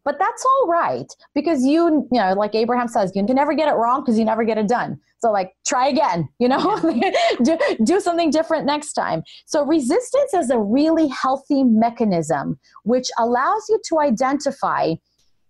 [0.04, 3.68] But that's all right because you you know like abraham says you can never get
[3.68, 4.98] it wrong because you never get it done.
[5.18, 6.78] So like try again you know?
[7.42, 9.24] Do, do something different next time.
[9.46, 14.94] So resistance is a really healthy mechanism which allows you to identify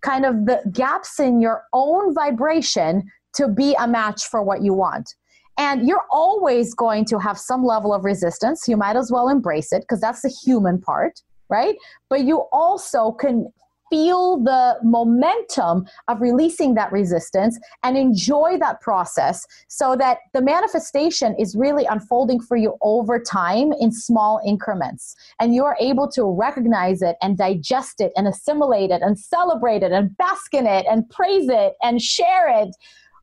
[0.03, 4.75] kind of the gaps in your own vibration to be a match for what you
[4.75, 5.15] want.
[5.59, 8.67] And you're always going to have some level of resistance.
[8.67, 11.77] You might as well embrace it because that's the human part, right?
[12.09, 13.53] But you also can
[13.91, 21.35] feel the momentum of releasing that resistance and enjoy that process so that the manifestation
[21.39, 25.17] is really unfolding for you over time in small increments.
[25.41, 29.83] And you are able to recognize it and digest it and assimilate it and celebrate
[29.83, 32.71] it and bask in it and praise it and share it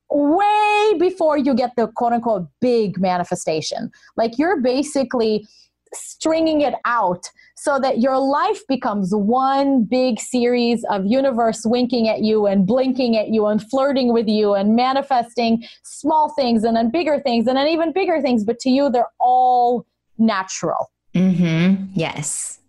[0.10, 3.92] way before you get the quote unquote big manifestation.
[4.16, 5.48] Like you're basically
[5.94, 12.22] stringing it out so that your life becomes one big series of universe winking at
[12.22, 16.92] you and blinking at you and flirting with you and manifesting small things and then
[16.92, 19.86] bigger things and then even bigger things but to you they're all
[20.18, 20.92] natural.
[21.16, 22.60] Mhm yes.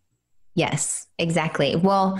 [0.54, 1.06] Yes.
[1.18, 1.76] Exactly.
[1.76, 2.18] Well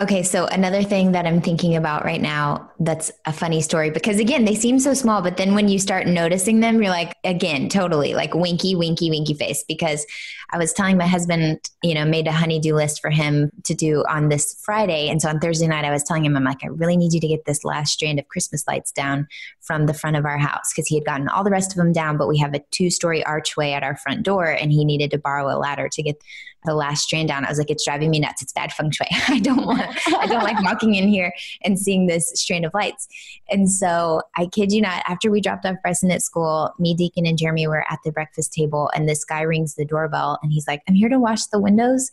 [0.00, 4.20] Okay, so another thing that I'm thinking about right now that's a funny story because
[4.20, 7.68] again, they seem so small, but then when you start noticing them, you're like, again,
[7.68, 9.64] totally like winky, winky, winky face.
[9.66, 10.06] Because
[10.50, 14.04] I was telling my husband, you know, made a honeydew list for him to do
[14.08, 15.08] on this Friday.
[15.08, 17.20] And so on Thursday night, I was telling him, I'm like, I really need you
[17.20, 19.26] to get this last strand of Christmas lights down
[19.60, 21.92] from the front of our house because he had gotten all the rest of them
[21.92, 25.10] down, but we have a two story archway at our front door and he needed
[25.10, 26.22] to borrow a ladder to get
[26.64, 27.44] the last strand down.
[27.44, 28.42] I was like, it's driving me nuts.
[28.42, 29.06] It's bad feng shui.
[29.28, 29.87] I don't want,
[30.18, 33.08] I don't like walking in here and seeing this strand of lights.
[33.50, 37.26] And so I kid you not, after we dropped off Bryson at school, me, Deacon,
[37.26, 40.66] and Jeremy were at the breakfast table and this guy rings the doorbell and he's
[40.66, 42.10] like, I'm here to wash the windows.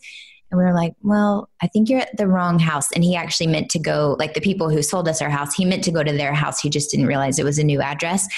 [0.50, 2.92] And we were like, well, I think you're at the wrong house.
[2.92, 5.64] And he actually meant to go, like the people who sold us our house, he
[5.64, 6.60] meant to go to their house.
[6.60, 8.28] He just didn't realize it was a new address.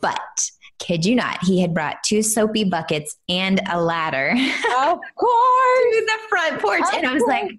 [0.00, 4.30] But kid you not, he had brought two soapy buckets and a ladder.
[4.32, 5.94] Of course.
[5.94, 6.82] to the front porch.
[6.82, 7.42] Of and I was course.
[7.42, 7.50] like,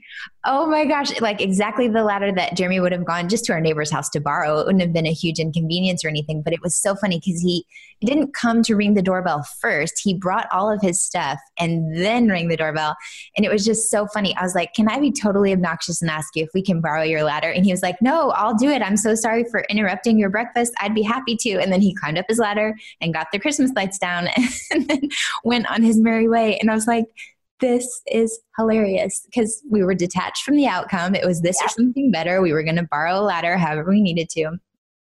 [0.47, 3.59] Oh my gosh, like exactly the ladder that Jeremy would have gone just to our
[3.59, 4.59] neighbor's house to borrow.
[4.59, 7.41] It wouldn't have been a huge inconvenience or anything, but it was so funny because
[7.41, 7.65] he
[8.01, 9.99] didn't come to ring the doorbell first.
[10.03, 12.95] He brought all of his stuff and then rang the doorbell.
[13.35, 14.35] And it was just so funny.
[14.35, 17.01] I was like, Can I be totally obnoxious and ask you if we can borrow
[17.01, 17.49] your ladder?
[17.49, 18.83] And he was like, No, I'll do it.
[18.83, 20.73] I'm so sorry for interrupting your breakfast.
[20.79, 21.57] I'd be happy to.
[21.57, 24.27] And then he climbed up his ladder and got the Christmas lights down
[24.71, 25.09] and then
[25.43, 26.59] went on his merry way.
[26.59, 27.05] And I was like,
[27.61, 31.15] this is hilarious because we were detached from the outcome.
[31.15, 32.41] It was this or something better.
[32.41, 34.51] We were going to borrow a ladder however we needed to.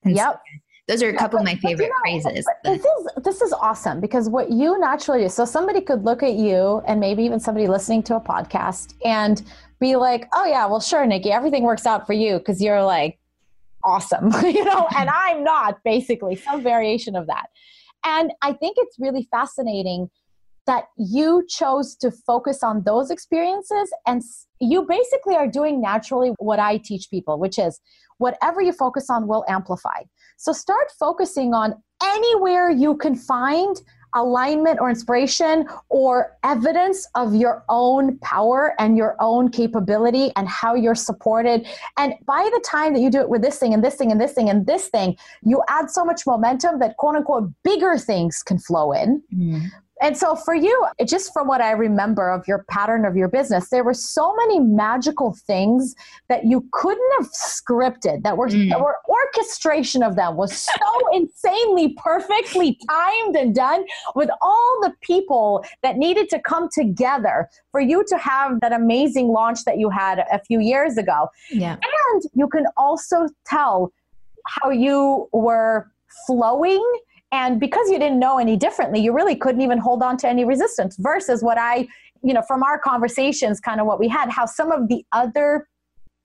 [0.04, 0.34] And yep.
[0.34, 2.46] So those are a couple of my favorite you know, phrases.
[2.62, 5.28] This is this is awesome because what you naturally do.
[5.30, 9.42] So somebody could look at you, and maybe even somebody listening to a podcast, and
[9.80, 13.18] be like, "Oh yeah, well sure, Nikki, everything works out for you because you're like
[13.82, 17.46] awesome, you know, and I'm not." Basically, some variation of that.
[18.04, 20.10] And I think it's really fascinating
[20.66, 24.22] that you chose to focus on those experiences and
[24.60, 27.80] you basically are doing naturally what I teach people, which is
[28.18, 30.02] whatever you focus on will amplify.
[30.36, 33.80] So start focusing on anywhere you can find
[34.14, 40.74] alignment or inspiration or evidence of your own power and your own capability and how
[40.74, 41.66] you're supported.
[41.98, 44.20] And by the time that you do it with this thing and this thing and
[44.20, 48.42] this thing and this thing, you add so much momentum that quote unquote bigger things
[48.42, 49.22] can flow in.
[49.34, 49.70] Mm.
[50.04, 53.70] And so for you, just from what I remember of your pattern of your business,
[53.70, 55.94] there were so many magical things
[56.28, 58.68] that you couldn't have scripted that were, mm.
[58.68, 60.72] that were orchestration of them was so
[61.14, 63.82] insanely perfectly timed and done
[64.14, 69.28] with all the people that needed to come together for you to have that amazing
[69.28, 71.30] launch that you had a few years ago.
[71.50, 71.78] Yeah.
[72.12, 73.90] And you can also tell
[74.44, 75.90] how you were
[76.26, 76.84] flowing
[77.34, 80.44] and because you didn't know any differently, you really couldn't even hold on to any
[80.44, 81.88] resistance versus what I,
[82.22, 85.66] you know, from our conversations, kind of what we had, how some of the other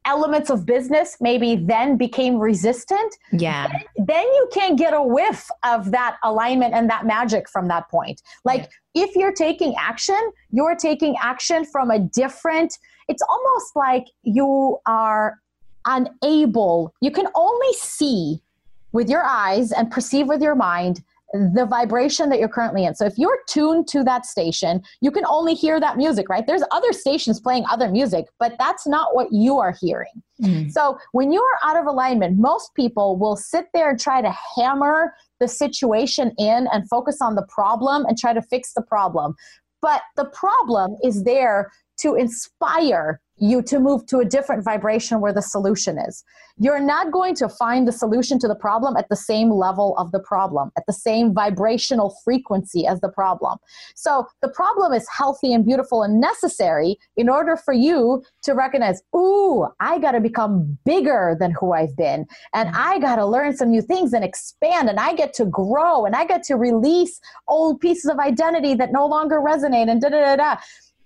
[0.06, 3.16] elements of business maybe then became resistant.
[3.32, 3.70] Yeah.
[3.98, 7.90] Then, then you can't get a whiff of that alignment and that magic from that
[7.90, 8.22] point.
[8.46, 9.06] Like yeah.
[9.06, 15.40] if you're taking action, you're taking action from a different, it's almost like you are
[15.88, 18.44] unable, you can only see
[18.92, 22.96] with your eyes and perceive with your mind the vibration that you're currently in.
[22.96, 26.46] So if you're tuned to that station, you can only hear that music, right?
[26.46, 30.24] There's other stations playing other music, but that's not what you are hearing.
[30.42, 30.72] Mm.
[30.72, 34.36] So when you are out of alignment, most people will sit there and try to
[34.56, 39.36] hammer the situation in and focus on the problem and try to fix the problem.
[39.82, 41.72] But the problem is there
[42.02, 46.24] to inspire you to move to a different vibration where the solution is.
[46.58, 50.12] You're not going to find the solution to the problem at the same level of
[50.12, 53.58] the problem, at the same vibrational frequency as the problem.
[53.96, 59.02] So the problem is healthy and beautiful and necessary in order for you to recognize,
[59.16, 62.28] ooh, I got to become bigger than who I've been.
[62.54, 66.06] And I got to learn some new things and expand and I get to grow
[66.06, 70.10] and I get to release old pieces of identity that no longer resonate and da
[70.10, 70.56] da da da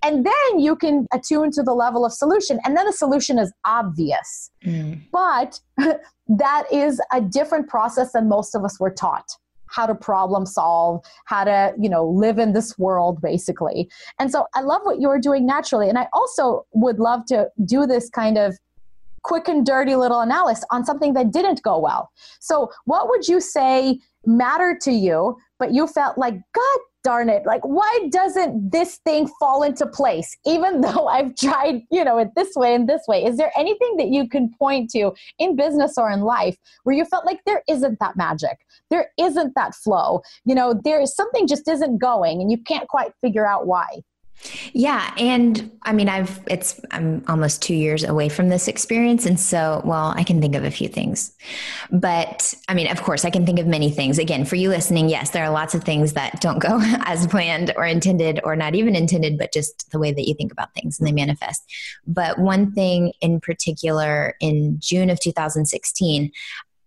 [0.04, 2.60] and then you can attune to the level of solution.
[2.66, 4.52] And then the solution is obvious.
[4.66, 5.02] Mm.
[5.12, 5.60] but
[6.28, 9.26] that is a different process than most of us were taught.
[9.68, 13.90] How to problem solve how to you know live in this world basically.
[14.20, 15.90] And so i love what you're doing naturally.
[15.90, 18.58] And i also would love to do this kind of
[19.24, 22.12] quick and dirty little analysis on something that didn't go well.
[22.40, 27.46] So what would you say mattered to you but you felt like god darn it.
[27.46, 30.38] Like why doesn't this thing fall into place?
[30.46, 33.98] Even though i've tried you know it this way and this way is there anything
[33.98, 37.64] that you can point to in business or in life where you felt like there
[37.68, 38.60] isn't that magic?
[38.90, 40.22] There isn't that flow.
[40.46, 44.04] You know there is something just isn't going and you can't quite figure out why
[44.74, 49.40] yeah, and I mean, I've it's I'm almost two years away from this experience, and
[49.40, 51.34] so well, I can think of a few things,
[51.92, 54.18] but I mean, of course, I can think of many things.
[54.20, 57.74] Again, for you listening, yes, there are lots of things that don't go as planned
[57.76, 61.00] or intended, or not even intended, but just the way that you think about things
[61.00, 61.64] and they manifest.
[62.06, 66.32] But one thing in particular, in June of 2016,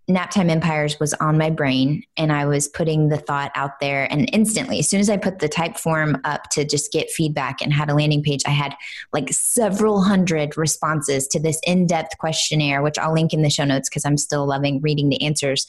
[0.08, 4.10] Naptime Empires was on my brain and I was putting the thought out there.
[4.12, 7.72] And instantly, as soon as I put the Typeform up to just get feedback and
[7.72, 8.76] had a landing page, I had
[9.12, 13.64] like several hundred responses to this in depth questionnaire, which I'll link in the show
[13.64, 15.66] notes because I'm still loving reading the answers.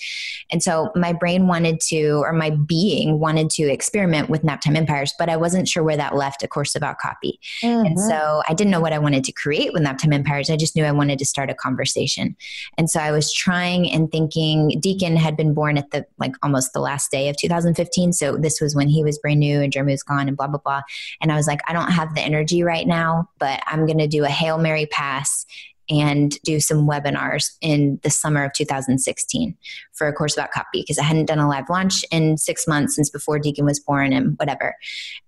[0.51, 5.15] And so my brain wanted to, or my being wanted to experiment with Naptime Empires,
[5.17, 7.39] but I wasn't sure where that left a course about copy.
[7.63, 7.87] Mm-hmm.
[7.87, 10.51] And so I didn't know what I wanted to create with Naptime Empires.
[10.51, 12.35] I just knew I wanted to start a conversation.
[12.77, 16.35] And so I was trying and thinking thinking Deacon had been born at the like
[16.43, 18.13] almost the last day of 2015.
[18.13, 20.59] So this was when he was brand new and Jeremy was gone and blah, blah,
[20.59, 20.81] blah.
[21.21, 24.07] And I was like, I don't have the energy right now, but I'm going to
[24.07, 25.45] do a Hail Mary pass
[25.89, 29.55] and do some webinars in the summer of 2016
[29.93, 32.95] for a course about copy because I hadn't done a live launch in six months
[32.95, 34.75] since before Deacon was born and whatever.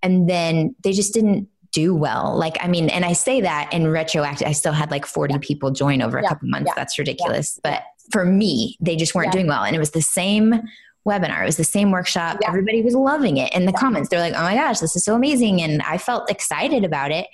[0.03, 2.35] And then they just didn't do well.
[2.37, 5.39] Like, I mean, and I say that in retroactive, I still had like 40 yeah.
[5.41, 6.29] people join over a yeah.
[6.29, 6.67] couple months.
[6.67, 6.73] Yeah.
[6.75, 7.59] That's ridiculous.
[7.63, 9.63] But for me, they just weren't doing well.
[9.63, 10.61] And it was the same
[11.07, 11.41] webinar.
[11.41, 12.37] It was the same workshop.
[12.45, 14.09] Everybody was loving it in the comments.
[14.09, 15.61] They're like, oh my gosh, this is so amazing.
[15.61, 17.27] And I felt excited about it.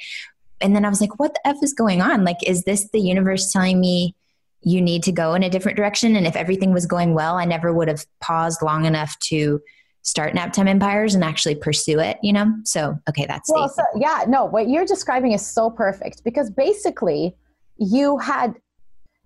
[0.62, 2.24] And then I was like, what the F is going on?
[2.24, 4.16] Like, is this the universe telling me
[4.62, 6.16] you need to go in a different direction?
[6.16, 9.62] And if everything was going well, I never would have paused long enough to
[10.04, 12.54] start Naptime Empires and actually pursue it, you know?
[12.64, 17.36] So, okay, that's well, so, yeah, no, what you're describing is so perfect because basically
[17.78, 18.56] you had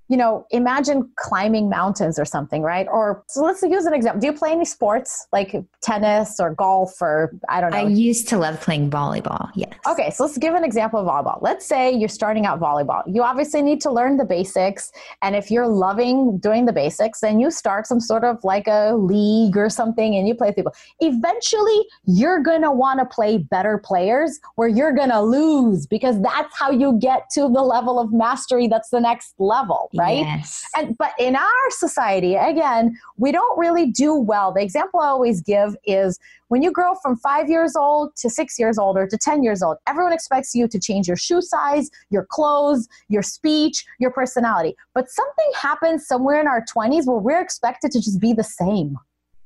[0.10, 2.88] you know, imagine climbing mountains or something, right?
[2.89, 4.20] Or so let's use an example.
[4.20, 7.78] Do you play any sports like tennis or golf or I don't know?
[7.78, 9.51] I used to love playing volleyball.
[9.53, 9.72] Yes.
[9.88, 11.39] Okay, so let's give an example of volleyball.
[11.41, 13.03] Let's say you're starting out volleyball.
[13.05, 14.91] You obviously need to learn the basics.
[15.22, 18.95] And if you're loving doing the basics, then you start some sort of like a
[18.95, 20.74] league or something and you play with people.
[21.01, 26.20] Eventually, you're going to want to play better players where you're going to lose because
[26.24, 30.26] that's how you get to the level of mastery that's the next level right?
[30.26, 30.64] Yes.
[30.76, 34.52] And but in our society, again, we don't really do well.
[34.52, 38.58] The example I always give is when you grow from five years old to six
[38.58, 41.89] years old or to 10 years old, everyone expects you to change your shoe size,
[42.10, 44.76] your clothes, your speech, your personality.
[44.93, 48.97] But something happens somewhere in our 20s where we're expected to just be the same.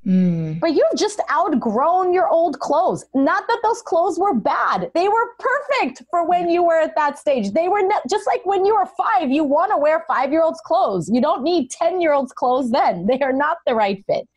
[0.05, 0.59] Mm.
[0.59, 3.05] But you've just outgrown your old clothes.
[3.13, 4.91] Not that those clothes were bad.
[4.93, 7.51] They were perfect for when you were at that stage.
[7.51, 10.43] They were not, just like when you were five, you want to wear five year
[10.43, 11.09] olds' clothes.
[11.11, 13.07] You don't need 10 year olds' clothes then.
[13.13, 14.27] They are not the right fit.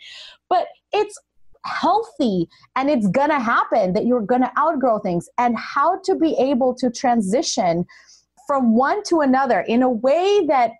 [0.50, 1.18] But it's
[1.64, 2.46] healthy
[2.76, 6.36] and it's going to happen that you're going to outgrow things and how to be
[6.38, 7.84] able to transition
[8.46, 10.72] from one to another in a way that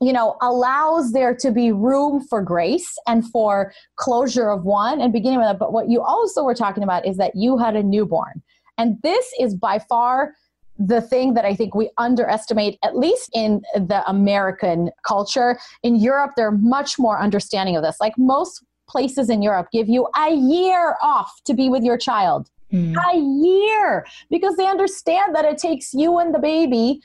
[0.00, 5.12] you know, allows there to be room for grace and for closure of one and
[5.12, 5.58] beginning with that.
[5.58, 8.42] But what you also were talking about is that you had a newborn.
[8.76, 10.34] And this is by far
[10.78, 15.58] the thing that I think we underestimate, at least in the American culture.
[15.82, 17.96] In Europe, they're much more understanding of this.
[18.00, 22.48] Like most places in Europe give you a year off to be with your child.
[22.72, 22.94] Mm.
[23.12, 27.00] A year because they understand that it takes you and the baby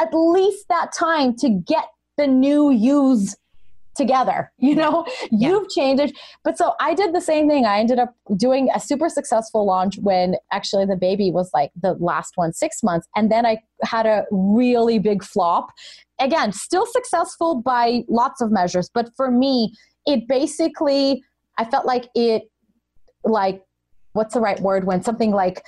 [0.00, 1.86] at least that time to get
[2.16, 3.36] the new yous
[3.94, 5.06] together you know?
[5.30, 5.48] Yeah.
[5.48, 6.02] you've changed.
[6.02, 7.64] It but so i did the same thing.
[7.64, 11.94] I ended up doing a super successful launch when actually the baby was like the
[11.94, 13.08] last one six months.
[13.16, 15.72] And then i had a really big flop.
[16.20, 18.90] Again still successful by lots of measures.
[18.92, 19.72] But for me
[20.06, 21.22] it basically
[21.58, 22.50] i felt like it
[23.24, 23.66] like
[24.16, 24.84] what's the right word?
[24.84, 25.62] When something like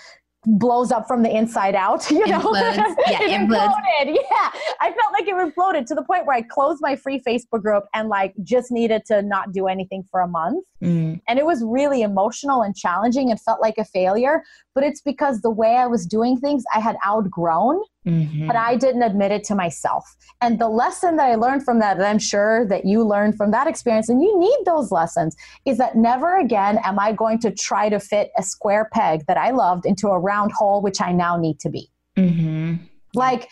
[0.47, 2.41] blows up from the inside out, you know?
[2.41, 2.95] Implodes.
[3.09, 4.17] Yeah, it imploded.
[4.31, 4.51] Yeah.
[4.81, 7.85] I felt like it imploded to the point where I closed my free Facebook group
[7.95, 10.65] and like just needed to not do anything for a month.
[10.83, 11.21] Mm.
[11.27, 14.43] And it was really emotional and challenging and felt like a failure.
[14.75, 18.47] But it's because the way I was doing things, I had outgrown, mm-hmm.
[18.47, 20.05] but I didn't admit it to myself.
[20.41, 23.51] And the lesson that I learned from that, that I'm sure that you learned from
[23.51, 27.51] that experience, and you need those lessons, is that never again am I going to
[27.51, 31.13] try to fit a square peg that I loved into a round hole, which I
[31.13, 31.91] now need to be.
[32.17, 32.77] Mm-hmm.
[33.15, 33.49] Like,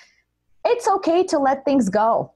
[0.64, 2.32] it's okay to let things go.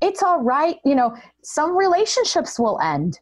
[0.00, 0.76] It's all right.
[0.84, 3.18] You know, some relationships will end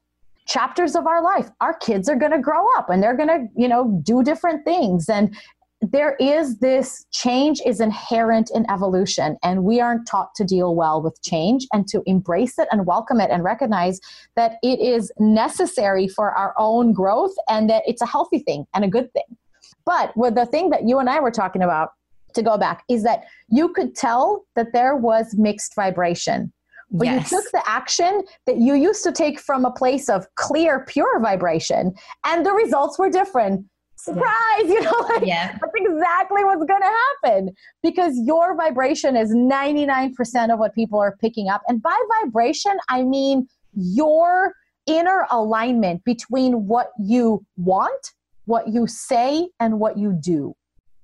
[0.47, 3.47] chapters of our life our kids are going to grow up and they're going to
[3.57, 5.37] you know do different things and
[5.83, 11.03] there is this change is inherent in evolution and we aren't taught to deal well
[11.03, 14.01] with change and to embrace it and welcome it and recognize
[14.37, 18.85] that it is necessary for our own growth and that it's a healthy thing and
[18.85, 19.37] a good thing
[19.85, 21.91] but with the thing that you and i were talking about
[22.33, 26.53] to go back is that you could tell that there was mixed vibration
[26.91, 27.31] but yes.
[27.31, 31.19] you took the action that you used to take from a place of clear, pure
[31.19, 31.93] vibration,
[32.25, 33.67] and the results were different.
[33.97, 34.29] Surprise,
[34.65, 35.53] you know, like, yeah.
[35.61, 41.17] that's exactly what's going to happen because your vibration is 99% of what people are
[41.21, 41.63] picking up.
[41.67, 44.55] And by vibration, I mean your
[44.87, 48.13] inner alignment between what you want,
[48.45, 50.55] what you say, and what you do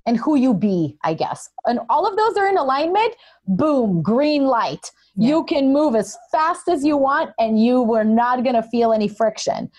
[0.06, 1.48] and who you be, I guess.
[1.64, 3.14] And all of those are in alignment,
[3.46, 4.90] boom, green light.
[5.14, 5.28] Yeah.
[5.28, 8.92] You can move as fast as you want and you were not going to feel
[8.92, 9.70] any friction.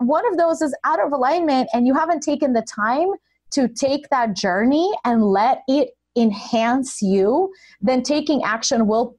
[0.00, 3.12] One of those is out of alignment and you haven't taken the time
[3.50, 9.16] to take that journey and let it enhance you, then taking action will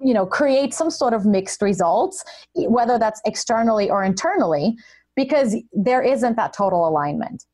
[0.00, 4.76] you know create some sort of mixed results whether that's externally or internally
[5.16, 7.46] because there isn't that total alignment.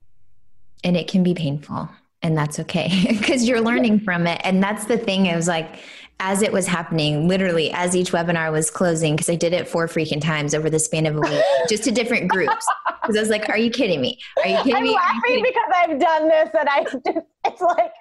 [0.82, 1.88] And it can be painful
[2.24, 4.40] and that's okay because you're learning from it.
[4.42, 5.76] And that's the thing it was like
[6.20, 9.86] as it was happening, literally as each webinar was closing, because I did it four
[9.88, 12.66] freaking times over the span of a week, just to different groups.
[13.02, 14.18] Because I was like, "Are you kidding me?
[14.42, 17.61] Are you kidding I'm me?" I'm laughing because I've done this, and I just it's
[17.61, 17.92] like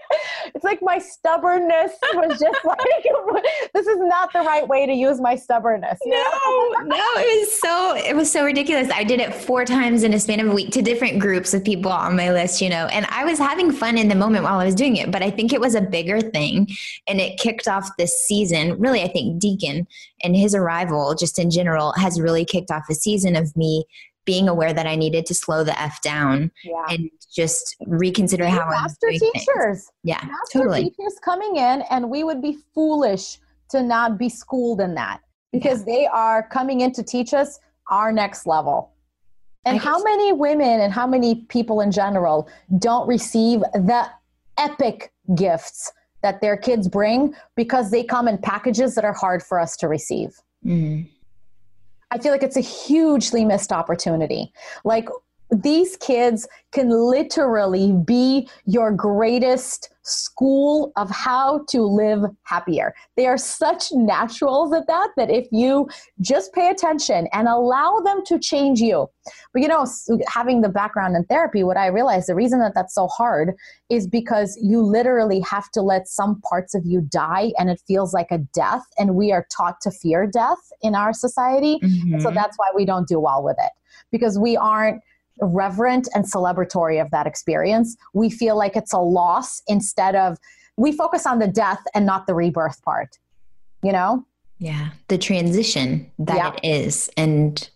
[0.55, 2.79] it's like my stubbornness was just like
[3.73, 5.99] this is not the right way to use my stubbornness.
[6.05, 8.89] No, no, it was so it was so ridiculous.
[8.91, 11.63] I did it four times in a span of a week to different groups of
[11.63, 14.59] people on my list, you know, and I was having fun in the moment while
[14.59, 16.67] I was doing it, but I think it was a bigger thing,
[17.07, 18.79] and it kicked off this season.
[18.79, 19.87] Really, I think Deacon
[20.23, 23.85] and his arrival, just in general, has really kicked off a season of me
[24.25, 26.85] being aware that I needed to slow the F down yeah.
[26.89, 29.45] and just reconsider how I'm master teachers.
[29.55, 29.91] Things.
[30.03, 30.83] Yeah, master totally.
[30.83, 35.19] teachers coming in, and we would be foolish to not be schooled in that
[35.51, 35.85] because yeah.
[35.85, 37.59] they are coming in to teach us
[37.89, 38.91] our next level.
[39.65, 42.49] And how many women and how many people in general
[42.79, 44.07] don't receive the
[44.57, 49.59] epic gifts that their kids bring because they come in packages that are hard for
[49.59, 50.35] us to receive?
[50.65, 51.09] Mm-hmm.
[52.13, 54.53] I feel like it's a hugely missed opportunity.
[54.83, 55.09] Like
[55.49, 62.93] these kids can literally be your greatest school of how to live happier.
[63.15, 65.89] They are such naturals at that that if you
[66.21, 69.09] just pay attention and allow them to change you.
[69.53, 69.87] But you know,
[70.27, 73.53] having the background in therapy, what I realized the reason that that's so hard
[73.89, 78.13] is because you literally have to let some parts of you die and it feels
[78.13, 78.83] like a death.
[78.97, 81.79] And we are taught to fear death in our society.
[81.81, 82.19] Mm-hmm.
[82.19, 83.71] So that's why we don't do well with it
[84.11, 85.01] because we aren't
[85.41, 87.95] reverent and celebratory of that experience.
[88.13, 90.37] We feel like it's a loss instead of
[90.77, 93.17] we focus on the death and not the rebirth part.
[93.81, 94.25] You know?
[94.59, 96.53] Yeah, the transition that yeah.
[96.53, 97.69] it is and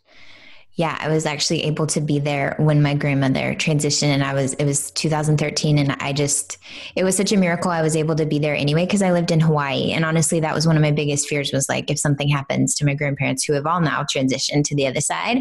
[0.77, 4.53] yeah, I was actually able to be there when my grandmother transitioned and I was
[4.53, 6.59] it was 2013 and I just
[6.95, 9.31] it was such a miracle I was able to be there anyway because I lived
[9.31, 12.29] in Hawaii and honestly that was one of my biggest fears was like if something
[12.29, 15.39] happens to my grandparents who have all now transitioned to the other side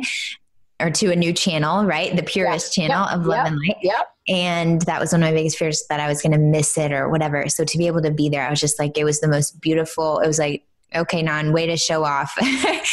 [0.81, 2.15] or to a new channel, right?
[2.15, 2.89] The purest yep.
[2.89, 3.19] channel yep.
[3.19, 3.47] of love yep.
[3.47, 3.77] and light.
[3.83, 4.09] Yep.
[4.29, 6.93] And that was one of my biggest fears that I was going to miss it
[6.93, 7.49] or whatever.
[7.49, 9.61] So to be able to be there, I was just like, it was the most
[9.61, 10.19] beautiful.
[10.19, 10.65] It was like,
[10.95, 12.37] okay, Nan, way to show off.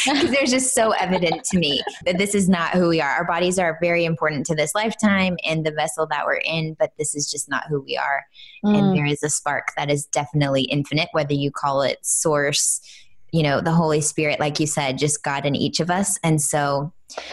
[0.04, 3.08] Because there's just so evident to me that this is not who we are.
[3.08, 6.92] Our bodies are very important to this lifetime and the vessel that we're in, but
[6.98, 8.24] this is just not who we are.
[8.64, 8.76] Mm.
[8.76, 12.82] And there is a spark that is definitely infinite, whether you call it source,
[13.32, 16.18] you know, the Holy Spirit, like you said, just God in each of us.
[16.22, 16.92] And so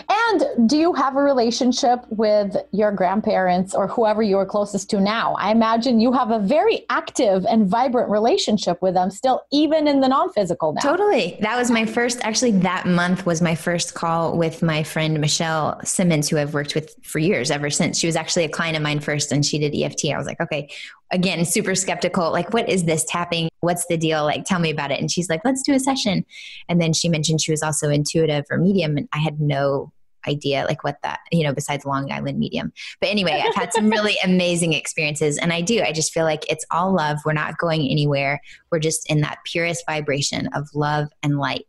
[0.09, 4.99] and do you have a relationship with your grandparents or whoever you are closest to
[4.99, 5.35] now?
[5.35, 9.99] I imagine you have a very active and vibrant relationship with them still, even in
[9.99, 10.81] the non physical now.
[10.81, 11.37] Totally.
[11.41, 15.79] That was my first, actually, that month was my first call with my friend Michelle
[15.83, 17.99] Simmons, who I've worked with for years ever since.
[17.99, 20.05] She was actually a client of mine first and she did EFT.
[20.13, 20.69] I was like, okay,
[21.11, 22.31] again, super skeptical.
[22.31, 23.49] Like, what is this tapping?
[23.59, 24.23] What's the deal?
[24.23, 24.99] Like, tell me about it.
[24.99, 26.25] And she's like, let's do a session.
[26.69, 28.97] And then she mentioned she was also intuitive or medium.
[28.97, 29.91] And I had no
[30.27, 33.89] idea like what that you know besides long island medium but anyway i've had some
[33.89, 37.57] really amazing experiences and i do i just feel like it's all love we're not
[37.57, 38.39] going anywhere
[38.71, 41.65] we're just in that purest vibration of love and light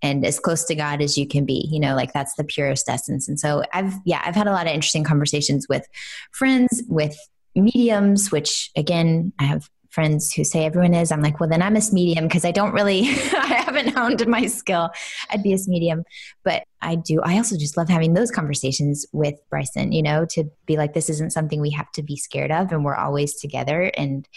[0.00, 2.88] and as close to god as you can be you know like that's the purest
[2.88, 5.86] essence and so i've yeah i've had a lot of interesting conversations with
[6.32, 7.18] friends with
[7.54, 11.12] mediums which again i have friends who say everyone is.
[11.12, 14.46] I'm like, well, then I'm a medium because I don't really, I haven't honed my
[14.46, 14.90] skill.
[15.28, 16.04] I'd be a medium,
[16.44, 17.20] but I do.
[17.22, 21.10] I also just love having those conversations with Bryson, you know, to be like, this
[21.10, 24.28] isn't something we have to be scared of, and we're always together, and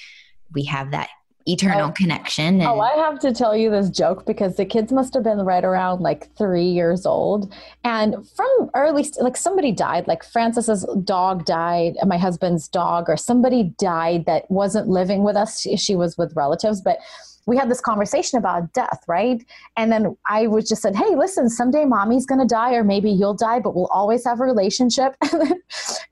[0.53, 1.09] we have that
[1.48, 2.62] eternal oh, connection.
[2.62, 5.24] Oh, and- oh, I have to tell you this joke because the kids must have
[5.24, 7.54] been right around like three years old.
[7.84, 13.74] And from early, like somebody died, like Francis's dog died, my husband's dog, or somebody
[13.78, 15.62] died that wasn't living with us.
[15.62, 17.00] She, she was with relatives, but
[17.46, 19.46] we had this conversation about death, right?
[19.76, 23.12] And then I was just said, hey, listen, someday mommy's going to die, or maybe
[23.12, 25.16] you'll die, but we'll always have a relationship.
[25.22, 25.62] and, then,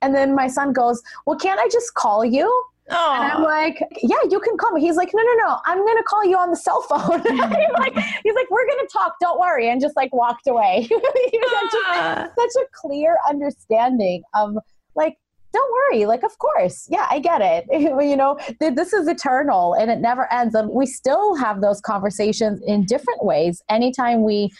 [0.02, 2.66] and then my son goes, well, can't I just call you?
[2.92, 3.16] Aww.
[3.16, 4.82] And I'm like, yeah, you can call me.
[4.82, 7.22] He's like, no, no, no, I'm gonna call you on the cell phone.
[7.24, 7.40] he's
[7.80, 9.16] like, he's like, we're gonna talk.
[9.22, 10.88] Don't worry, and just like walked away.
[10.90, 12.28] such, ah.
[12.38, 14.58] such a clear understanding of
[14.96, 15.18] like,
[15.54, 16.06] don't worry.
[16.06, 17.66] Like, of course, yeah, I get it.
[17.72, 22.62] you know, this is eternal and it never ends, and we still have those conversations
[22.66, 23.62] in different ways.
[23.70, 24.52] Anytime we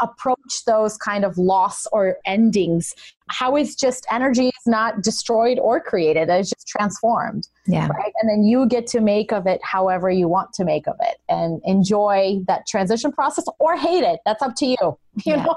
[0.00, 2.94] approach those kind of loss or endings
[3.30, 7.88] how is just energy is not destroyed or created it's just transformed yeah.
[7.88, 8.12] right?
[8.20, 11.18] And then you get to make of it however you want to make of it
[11.28, 14.76] and enjoy that transition process or hate it that's up to you
[15.24, 15.44] you yeah.
[15.44, 15.56] know?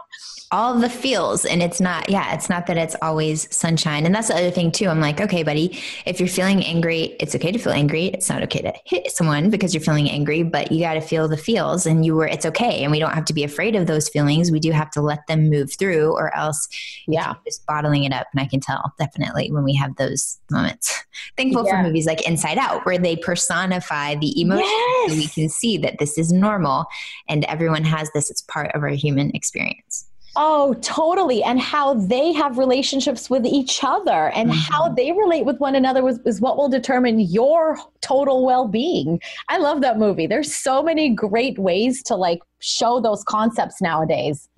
[0.52, 4.28] All the feels and it's not yeah it's not that it's always sunshine and that's
[4.28, 7.58] the other thing too i'm like okay buddy if you're feeling angry it's okay to
[7.58, 10.94] feel angry it's not okay to hit someone because you're feeling angry but you got
[10.94, 13.44] to feel the feels and you were it's okay and we don't have to be
[13.44, 16.68] afraid of those feelings we do have to let them move through or else
[17.08, 17.34] yeah.
[17.46, 21.04] just bottling it up and i can tell definitely when we have those moments
[21.38, 21.82] thankful Yeah.
[21.82, 24.66] for movies like inside out where they personify the emotion
[25.08, 26.86] so we can see that this is normal
[27.28, 30.06] and everyone has this it's part of our human experience
[30.36, 31.44] Oh, totally.
[31.44, 34.96] And how they have relationships with each other and how mm-hmm.
[34.96, 39.22] they relate with one another was, is what will determine your total well being.
[39.50, 40.26] I love that movie.
[40.26, 44.50] There's so many great ways to like show those concepts nowadays.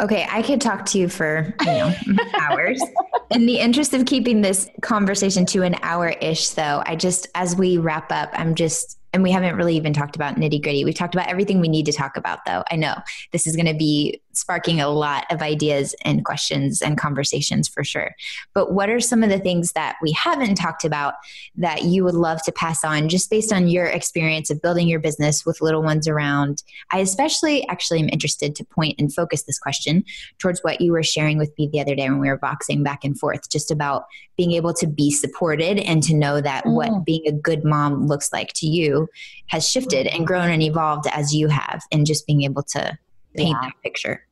[0.00, 1.94] Okay, I could talk to you for you know
[2.40, 2.82] hours.
[3.30, 7.54] In the interest of keeping this conversation to an hour ish, though, I just as
[7.54, 10.84] we wrap up, I'm just and we haven't really even talked about nitty gritty.
[10.84, 12.64] We've talked about everything we need to talk about, though.
[12.70, 12.94] I know
[13.32, 17.82] this is going to be sparking a lot of ideas and questions and conversations for
[17.82, 18.14] sure.
[18.54, 21.14] But what are some of the things that we haven't talked about
[21.56, 25.00] that you would love to pass on just based on your experience of building your
[25.00, 26.62] business with little ones around?
[26.90, 30.04] I especially actually am interested to point and focus this question
[30.38, 33.04] towards what you were sharing with me the other day when we were voxing back
[33.04, 34.04] and forth, just about
[34.36, 36.74] being able to be supported and to know that Mm.
[36.74, 39.08] what being a good mom looks like to you
[39.48, 42.96] has shifted and grown and evolved as you have, and just being able to
[43.36, 43.60] paint Yeah.
[43.62, 44.26] that picture.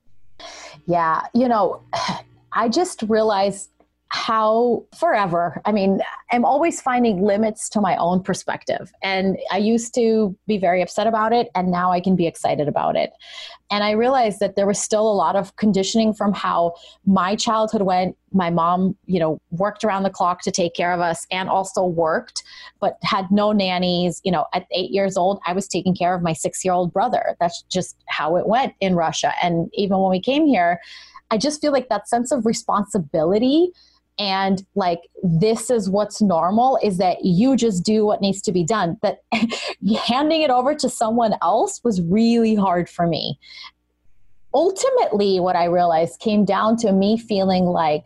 [0.87, 1.23] Yeah.
[1.35, 1.83] You know,
[2.53, 3.71] I just realized
[4.11, 6.01] how forever, I mean,
[6.33, 8.91] I'm always finding limits to my own perspective.
[9.03, 12.69] And I used to be very upset about it, and now I can be excited
[12.69, 13.11] about it.
[13.71, 17.83] And I realized that there was still a lot of conditioning from how my childhood
[17.83, 18.17] went.
[18.33, 21.85] My mom, you know, worked around the clock to take care of us and also
[21.85, 22.43] worked,
[22.81, 24.23] but had no nannies.
[24.25, 26.95] You know, at eight years old, I was taking care of my six year old
[26.95, 27.37] brother.
[27.41, 29.35] That's just how it went in Russia.
[29.43, 30.81] And even when we came here,
[31.31, 33.73] I just feel like that sense of responsibility
[34.19, 38.65] and like this is what's normal is that you just do what needs to be
[38.65, 38.99] done.
[39.03, 39.23] That
[40.09, 43.39] handing it over to someone else was really hard for me.
[44.55, 48.05] Ultimately what i realized came down to me feeling like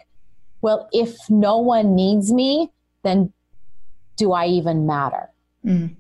[0.61, 2.71] well if no one needs me
[3.05, 3.33] then
[4.17, 5.31] do i even matter?
[5.65, 5.95] Mm.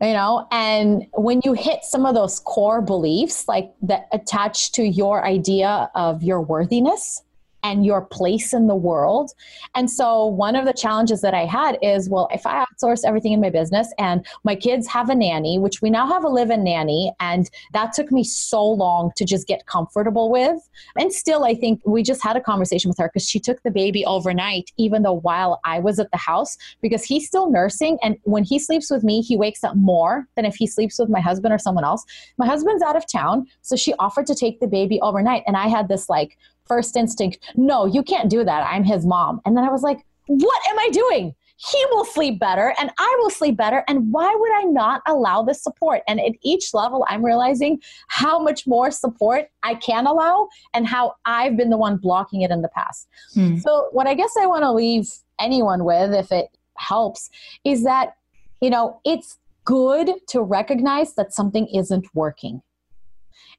[0.00, 4.82] you know and when you hit some of those core beliefs like that attach to
[4.82, 7.22] your idea of your worthiness
[7.62, 9.32] and your place in the world.
[9.74, 13.32] And so one of the challenges that i had is well if i outsource everything
[13.32, 16.64] in my business and my kids have a nanny which we now have a live-in
[16.64, 20.68] nanny and that took me so long to just get comfortable with.
[20.98, 23.70] And still i think we just had a conversation with her because she took the
[23.70, 27.98] baby overnight even though while i was at the house because he's still nursing.
[28.02, 31.08] And when he sleeps with me he wakes up more than if he sleeps with
[31.08, 32.04] my husband or someone else.
[32.38, 35.42] My husband's out of town so she offered to take the baby overnight.
[35.46, 36.38] And i had this like
[36.68, 40.04] first instinct no you can't do that i'm his mom and then i was like
[40.26, 43.82] what am i doing he will sleep better and I will sleep better.
[43.88, 46.02] And why would I not allow this support?
[46.06, 51.14] And at each level, I'm realizing how much more support I can allow and how
[51.24, 53.08] I've been the one blocking it in the past.
[53.32, 53.56] Hmm.
[53.58, 55.10] So, what I guess I want to leave
[55.40, 57.30] anyone with, if it helps,
[57.64, 58.16] is that,
[58.60, 62.60] you know, it's good to recognize that something isn't working.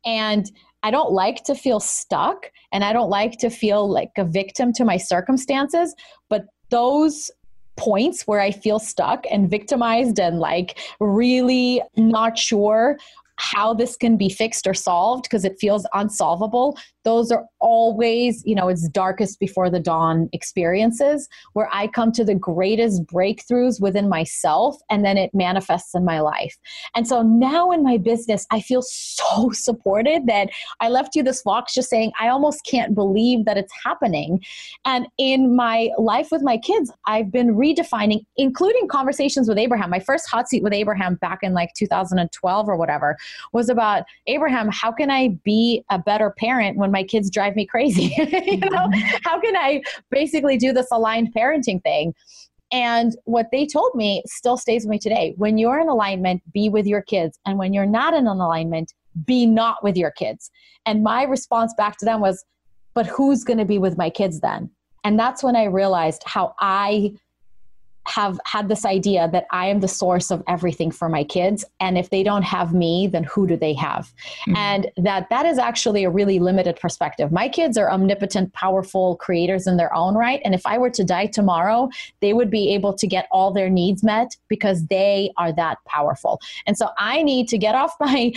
[0.05, 0.49] And
[0.84, 4.73] I don't like to feel stuck and I don't like to feel like a victim
[4.73, 5.95] to my circumstances,
[6.30, 7.32] but those
[7.78, 12.97] points where I feel stuck and victimized and like really not sure
[13.38, 18.53] how this can be fixed or solved because it feels unsolvable those are always you
[18.53, 24.09] know it's darkest before the dawn experiences where i come to the greatest breakthroughs within
[24.09, 26.57] myself and then it manifests in my life.
[26.95, 30.49] And so now in my business i feel so supported that
[30.81, 34.43] i left you this vox just saying i almost can't believe that it's happening.
[34.83, 39.89] And in my life with my kids i've been redefining including conversations with abraham.
[39.89, 43.15] My first hot seat with abraham back in like 2012 or whatever
[43.53, 47.65] was about Abraham, how can I be a better parent when my kids drive me
[47.65, 48.13] crazy?
[48.17, 49.17] you know, mm-hmm.
[49.23, 49.81] how can I
[50.11, 52.13] basically do this aligned parenting thing?
[52.71, 55.33] And what they told me still stays with me today.
[55.37, 57.39] When you're in alignment, be with your kids.
[57.45, 58.93] And when you're not in an alignment,
[59.25, 60.51] be not with your kids.
[60.85, 62.43] And my response back to them was,
[62.93, 64.69] but who's going to be with my kids then?
[65.03, 67.13] And that's when I realized how I
[68.07, 71.65] have had this idea that I am the source of everything for my kids.
[71.79, 74.13] And if they don't have me, then who do they have?
[74.41, 74.55] Mm-hmm.
[74.55, 77.31] And that that is actually a really limited perspective.
[77.31, 80.41] My kids are omnipotent, powerful creators in their own right.
[80.45, 81.89] And if I were to die tomorrow,
[82.21, 86.39] they would be able to get all their needs met because they are that powerful.
[86.65, 88.31] And so I need to get off my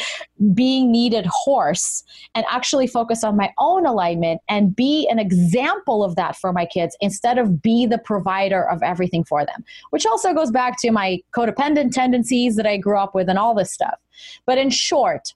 [0.55, 2.03] being needed horse
[2.35, 6.67] and actually focus on my own alignment and be an example of that for my
[6.67, 9.60] kids instead of be the provider of everything for them
[9.91, 13.55] which also goes back to my codependent tendencies that I grew up with and all
[13.55, 13.99] this stuff.
[14.47, 15.35] But in short,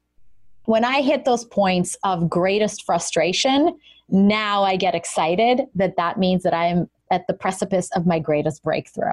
[0.64, 6.42] when I hit those points of greatest frustration, now I get excited that that means
[6.42, 9.12] that I am at the precipice of my greatest breakthrough.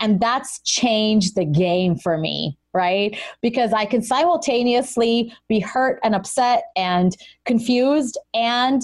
[0.00, 3.18] And that's changed the game for me, right?
[3.40, 8.82] Because I can simultaneously be hurt and upset and confused and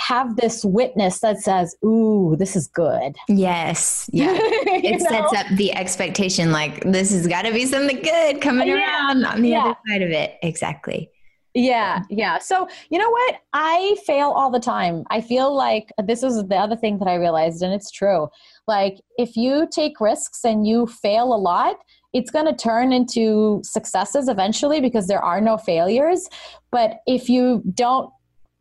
[0.00, 3.16] have this witness that says, Ooh, this is good.
[3.28, 4.08] Yes.
[4.20, 4.36] Yeah.
[4.36, 5.08] it know?
[5.08, 8.74] sets up the expectation like this has got to be something good coming yeah.
[8.74, 9.64] around on the yeah.
[9.64, 10.36] other side of it.
[10.42, 11.10] Exactly.
[11.54, 12.38] Yeah, yeah.
[12.38, 13.36] So, you know what?
[13.52, 15.04] I fail all the time.
[15.10, 18.28] I feel like this is the other thing that I realized, and it's true.
[18.68, 21.76] Like, if you take risks and you fail a lot,
[22.12, 26.28] it's going to turn into successes eventually because there are no failures.
[26.70, 28.10] But if you don't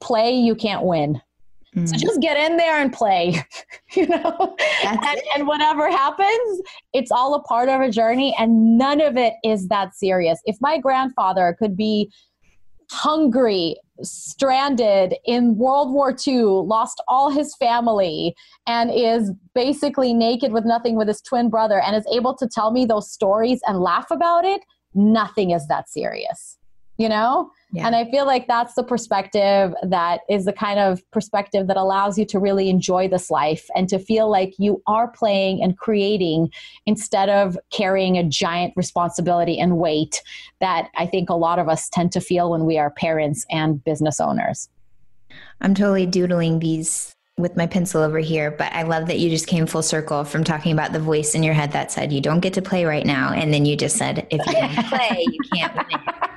[0.01, 1.21] play, you can't win.
[1.75, 1.87] Mm.
[1.87, 3.43] So just get in there and play,
[3.93, 4.99] you know, and,
[5.35, 6.61] and, whatever happens,
[6.93, 10.39] it's all a part of a journey and none of it is that serious.
[10.45, 12.11] If my grandfather could be
[12.91, 20.65] hungry, stranded in World War II, lost all his family, and is basically naked with
[20.65, 24.09] nothing with his twin brother, and is able to tell me those stories and laugh
[24.09, 24.61] about it,
[24.95, 26.57] nothing is that serious,
[26.97, 27.51] you know?
[27.71, 27.85] Yeah.
[27.85, 32.17] And I feel like that's the perspective that is the kind of perspective that allows
[32.17, 36.51] you to really enjoy this life and to feel like you are playing and creating
[36.87, 40.23] instead of carrying a giant responsibility and weight
[40.59, 43.83] that I think a lot of us tend to feel when we are parents and
[43.83, 44.67] business owners.
[45.61, 49.47] I'm totally doodling these with my pencil over here, but I love that you just
[49.47, 52.41] came full circle from talking about the voice in your head that said you don't
[52.41, 55.39] get to play right now, and then you just said if you don't play, you
[55.53, 56.28] can't win.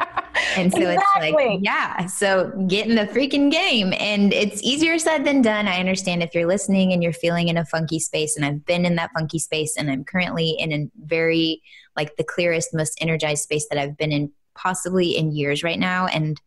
[0.57, 1.29] And so exactly.
[1.29, 3.93] it's like, yeah, so get in the freaking game.
[3.99, 5.69] And it's easier said than done.
[5.69, 8.85] I understand if you're listening and you're feeling in a funky space, and I've been
[8.85, 11.63] in that funky space, and I'm currently in a very,
[11.97, 16.07] like, the clearest, most energized space that I've been in possibly in years right now.
[16.07, 16.41] And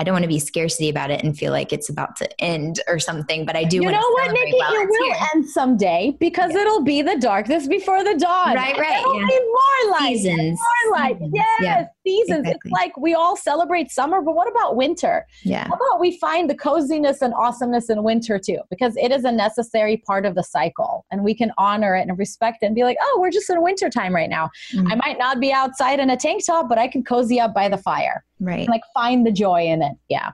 [0.00, 2.78] I don't want to be scarcity about it and feel like it's about to end
[2.86, 3.78] or something, but I do.
[3.78, 4.52] You know what, Nikki?
[4.52, 5.16] it will here.
[5.34, 6.60] end someday because yeah.
[6.60, 8.54] it'll be the darkness before the dawn.
[8.54, 9.00] Right, right.
[9.00, 9.26] It'll yeah.
[9.26, 10.16] be more light.
[10.18, 10.60] Seasons.
[10.84, 11.18] More light.
[11.18, 11.32] Seasons.
[11.34, 11.60] Yes.
[11.60, 12.40] Yeah seasons.
[12.40, 12.70] Exactly.
[12.70, 15.26] It's like we all celebrate summer, but what about winter?
[15.42, 15.66] Yeah.
[15.68, 18.58] How about we find the coziness and awesomeness in winter too?
[18.70, 22.18] Because it is a necessary part of the cycle and we can honor it and
[22.18, 24.50] respect it and be like, oh, we're just in winter time right now.
[24.72, 24.92] Mm-hmm.
[24.92, 27.68] I might not be outside in a tank top, but I can cozy up by
[27.68, 28.24] the fire.
[28.40, 28.60] Right.
[28.60, 29.96] And like find the joy in it.
[30.08, 30.30] Yeah.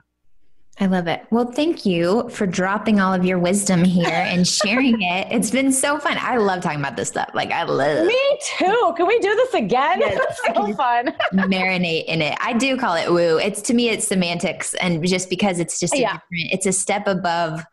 [0.77, 1.25] I love it.
[1.29, 5.27] Well, thank you for dropping all of your wisdom here and sharing it.
[5.31, 6.17] It's been so fun.
[6.19, 7.29] I love talking about this stuff.
[7.33, 8.05] Like I love.
[8.05, 8.93] Me too.
[8.97, 10.01] Can we do this again?
[10.01, 11.15] Yes, it's so fun.
[11.33, 12.37] marinate in it.
[12.41, 13.37] I do call it woo.
[13.37, 16.13] It's to me, it's semantics, and just because it's just yeah.
[16.13, 16.51] different.
[16.51, 17.63] It's a step above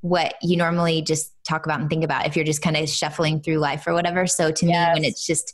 [0.00, 3.40] what you normally just talk about and think about if you're just kind of shuffling
[3.40, 4.26] through life or whatever.
[4.26, 4.88] So to yes.
[4.88, 5.52] me, when it's just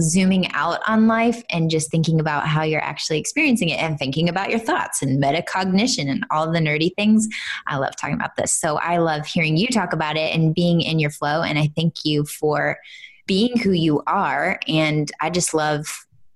[0.00, 4.28] zooming out on life and just thinking about how you're actually experiencing it and thinking
[4.28, 7.28] about your thoughts and metacognition and all the nerdy things.
[7.66, 8.52] I love talking about this.
[8.52, 11.42] So I love hearing you talk about it and being in your flow.
[11.42, 12.78] And I thank you for
[13.26, 14.58] being who you are.
[14.66, 15.86] And I just love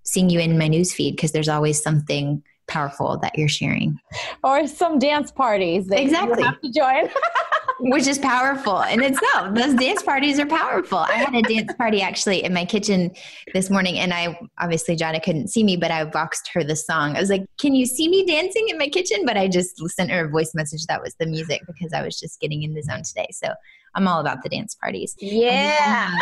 [0.04, 3.98] seeing you in my newsfeed because there's always something powerful that you're sharing.
[4.42, 6.42] Or some dance parties that exactly.
[6.42, 7.08] you have to join.
[7.80, 9.54] which is powerful in itself.
[9.54, 10.98] Those dance parties are powerful.
[10.98, 13.12] I had a dance party actually in my kitchen
[13.52, 17.16] this morning, and I obviously Jonna couldn't see me, but I voxed her the song.
[17.16, 20.10] I was like, "Can you see me dancing in my kitchen?" But I just sent
[20.10, 22.82] her a voice message that was the music because I was just getting in the
[22.82, 23.28] zone today.
[23.32, 23.52] So
[23.94, 25.14] I'm all about the dance parties.
[25.22, 26.18] Um, yeah,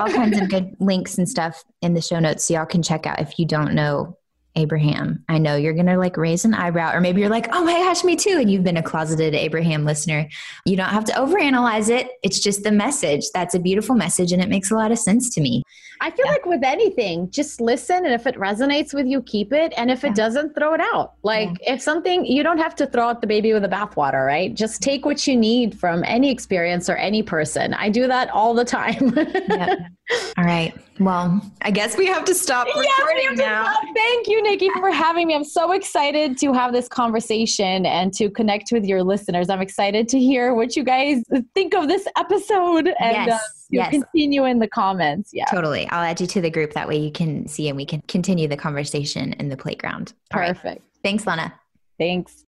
[0.00, 3.06] all kinds of good links and stuff in the show notes, so y'all can check
[3.06, 4.16] out if you don't know
[4.56, 5.24] Abraham.
[5.28, 7.74] I know you're going to like raise an eyebrow, or maybe you're like, oh my
[7.74, 8.38] gosh, me too.
[8.40, 10.28] And you've been a closeted Abraham listener.
[10.64, 12.08] You don't have to overanalyze it.
[12.22, 13.24] It's just the message.
[13.32, 15.62] That's a beautiful message, and it makes a lot of sense to me.
[16.00, 16.32] I feel yeah.
[16.32, 18.04] like with anything, just listen.
[18.04, 19.72] And if it resonates with you, keep it.
[19.76, 21.14] And if it doesn't, throw it out.
[21.22, 21.74] Like yeah.
[21.74, 24.54] if something, you don't have to throw out the baby with the bathwater, right?
[24.54, 27.74] Just take what you need from any experience or any person.
[27.74, 29.16] I do that all the time.
[30.38, 30.72] All right.
[31.00, 32.86] Well, I guess we have to stop recording
[33.22, 33.64] yes, now.
[33.64, 33.82] Stop.
[33.94, 35.34] Thank you, Nikki, for having me.
[35.34, 39.50] I'm so excited to have this conversation and to connect with your listeners.
[39.50, 41.22] I'm excited to hear what you guys
[41.54, 42.94] think of this episode.
[43.00, 43.32] And yes.
[43.32, 43.90] Uh, yes.
[43.90, 45.30] continue in the comments.
[45.32, 45.44] Yeah.
[45.46, 45.88] Totally.
[45.88, 46.72] I'll add you to the group.
[46.74, 50.12] That way you can see and we can continue the conversation in the playground.
[50.30, 50.82] Perfect.
[51.02, 51.54] Thanks, Lana.
[51.98, 52.44] Thanks.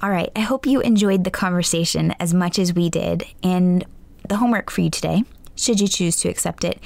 [0.00, 0.30] All right.
[0.34, 3.24] I hope you enjoyed the conversation as much as we did.
[3.42, 3.84] And
[4.28, 5.24] the homework for you today,
[5.62, 6.80] should you choose to accept it,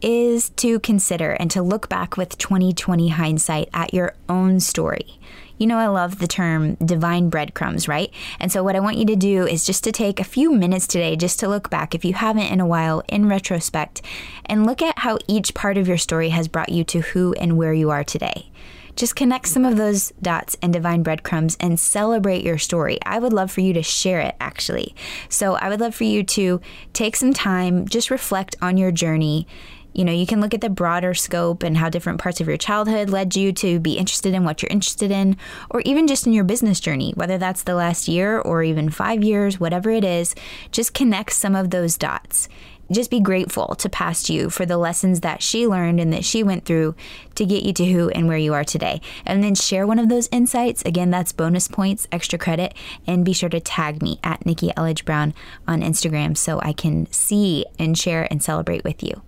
[0.00, 5.18] is to consider and to look back with 2020 hindsight at your own story.
[5.56, 8.12] You know, I love the term divine breadcrumbs, right?
[8.38, 10.86] And so, what I want you to do is just to take a few minutes
[10.86, 14.02] today just to look back, if you haven't in a while, in retrospect,
[14.46, 17.56] and look at how each part of your story has brought you to who and
[17.56, 18.50] where you are today.
[18.98, 22.98] Just connect some of those dots and divine breadcrumbs and celebrate your story.
[23.06, 24.92] I would love for you to share it actually.
[25.28, 26.60] So I would love for you to
[26.94, 29.46] take some time, just reflect on your journey.
[29.92, 32.56] You know, you can look at the broader scope and how different parts of your
[32.56, 35.36] childhood led you to be interested in what you're interested in,
[35.70, 39.22] or even just in your business journey, whether that's the last year or even five
[39.22, 40.34] years, whatever it is,
[40.72, 42.48] just connect some of those dots
[42.90, 46.42] just be grateful to past you for the lessons that she learned and that she
[46.42, 46.94] went through
[47.34, 49.00] to get you to who and where you are today.
[49.26, 50.82] And then share one of those insights.
[50.82, 52.74] Again, that's bonus points, extra credit.
[53.06, 55.34] And be sure to tag me at Nikki Elledge Brown
[55.66, 59.22] on Instagram so I can see and share and celebrate with you.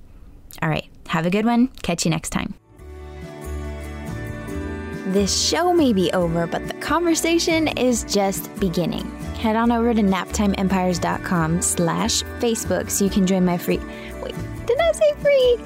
[0.62, 0.88] All right.
[1.08, 1.68] Have a good one.
[1.82, 2.54] Catch you next time.
[5.10, 9.10] This show may be over, but the conversation is just beginning.
[9.34, 13.78] Head on over to naptimeempires.com slash Facebook so you can join my free...
[14.22, 14.36] Wait,
[14.66, 15.58] did I say free?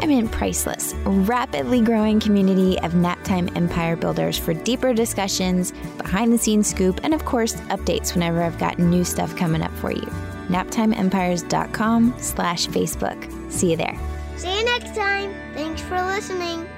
[0.00, 6.38] I'm in priceless, rapidly growing community of Naptime Empire builders for deeper discussions, behind the
[6.38, 10.06] scenes scoop, and of course, updates whenever I've got new stuff coming up for you.
[10.46, 13.52] naptimeempires.com slash Facebook.
[13.52, 13.98] See you there.
[14.36, 15.34] See you next time.
[15.54, 16.68] Thanks for listening.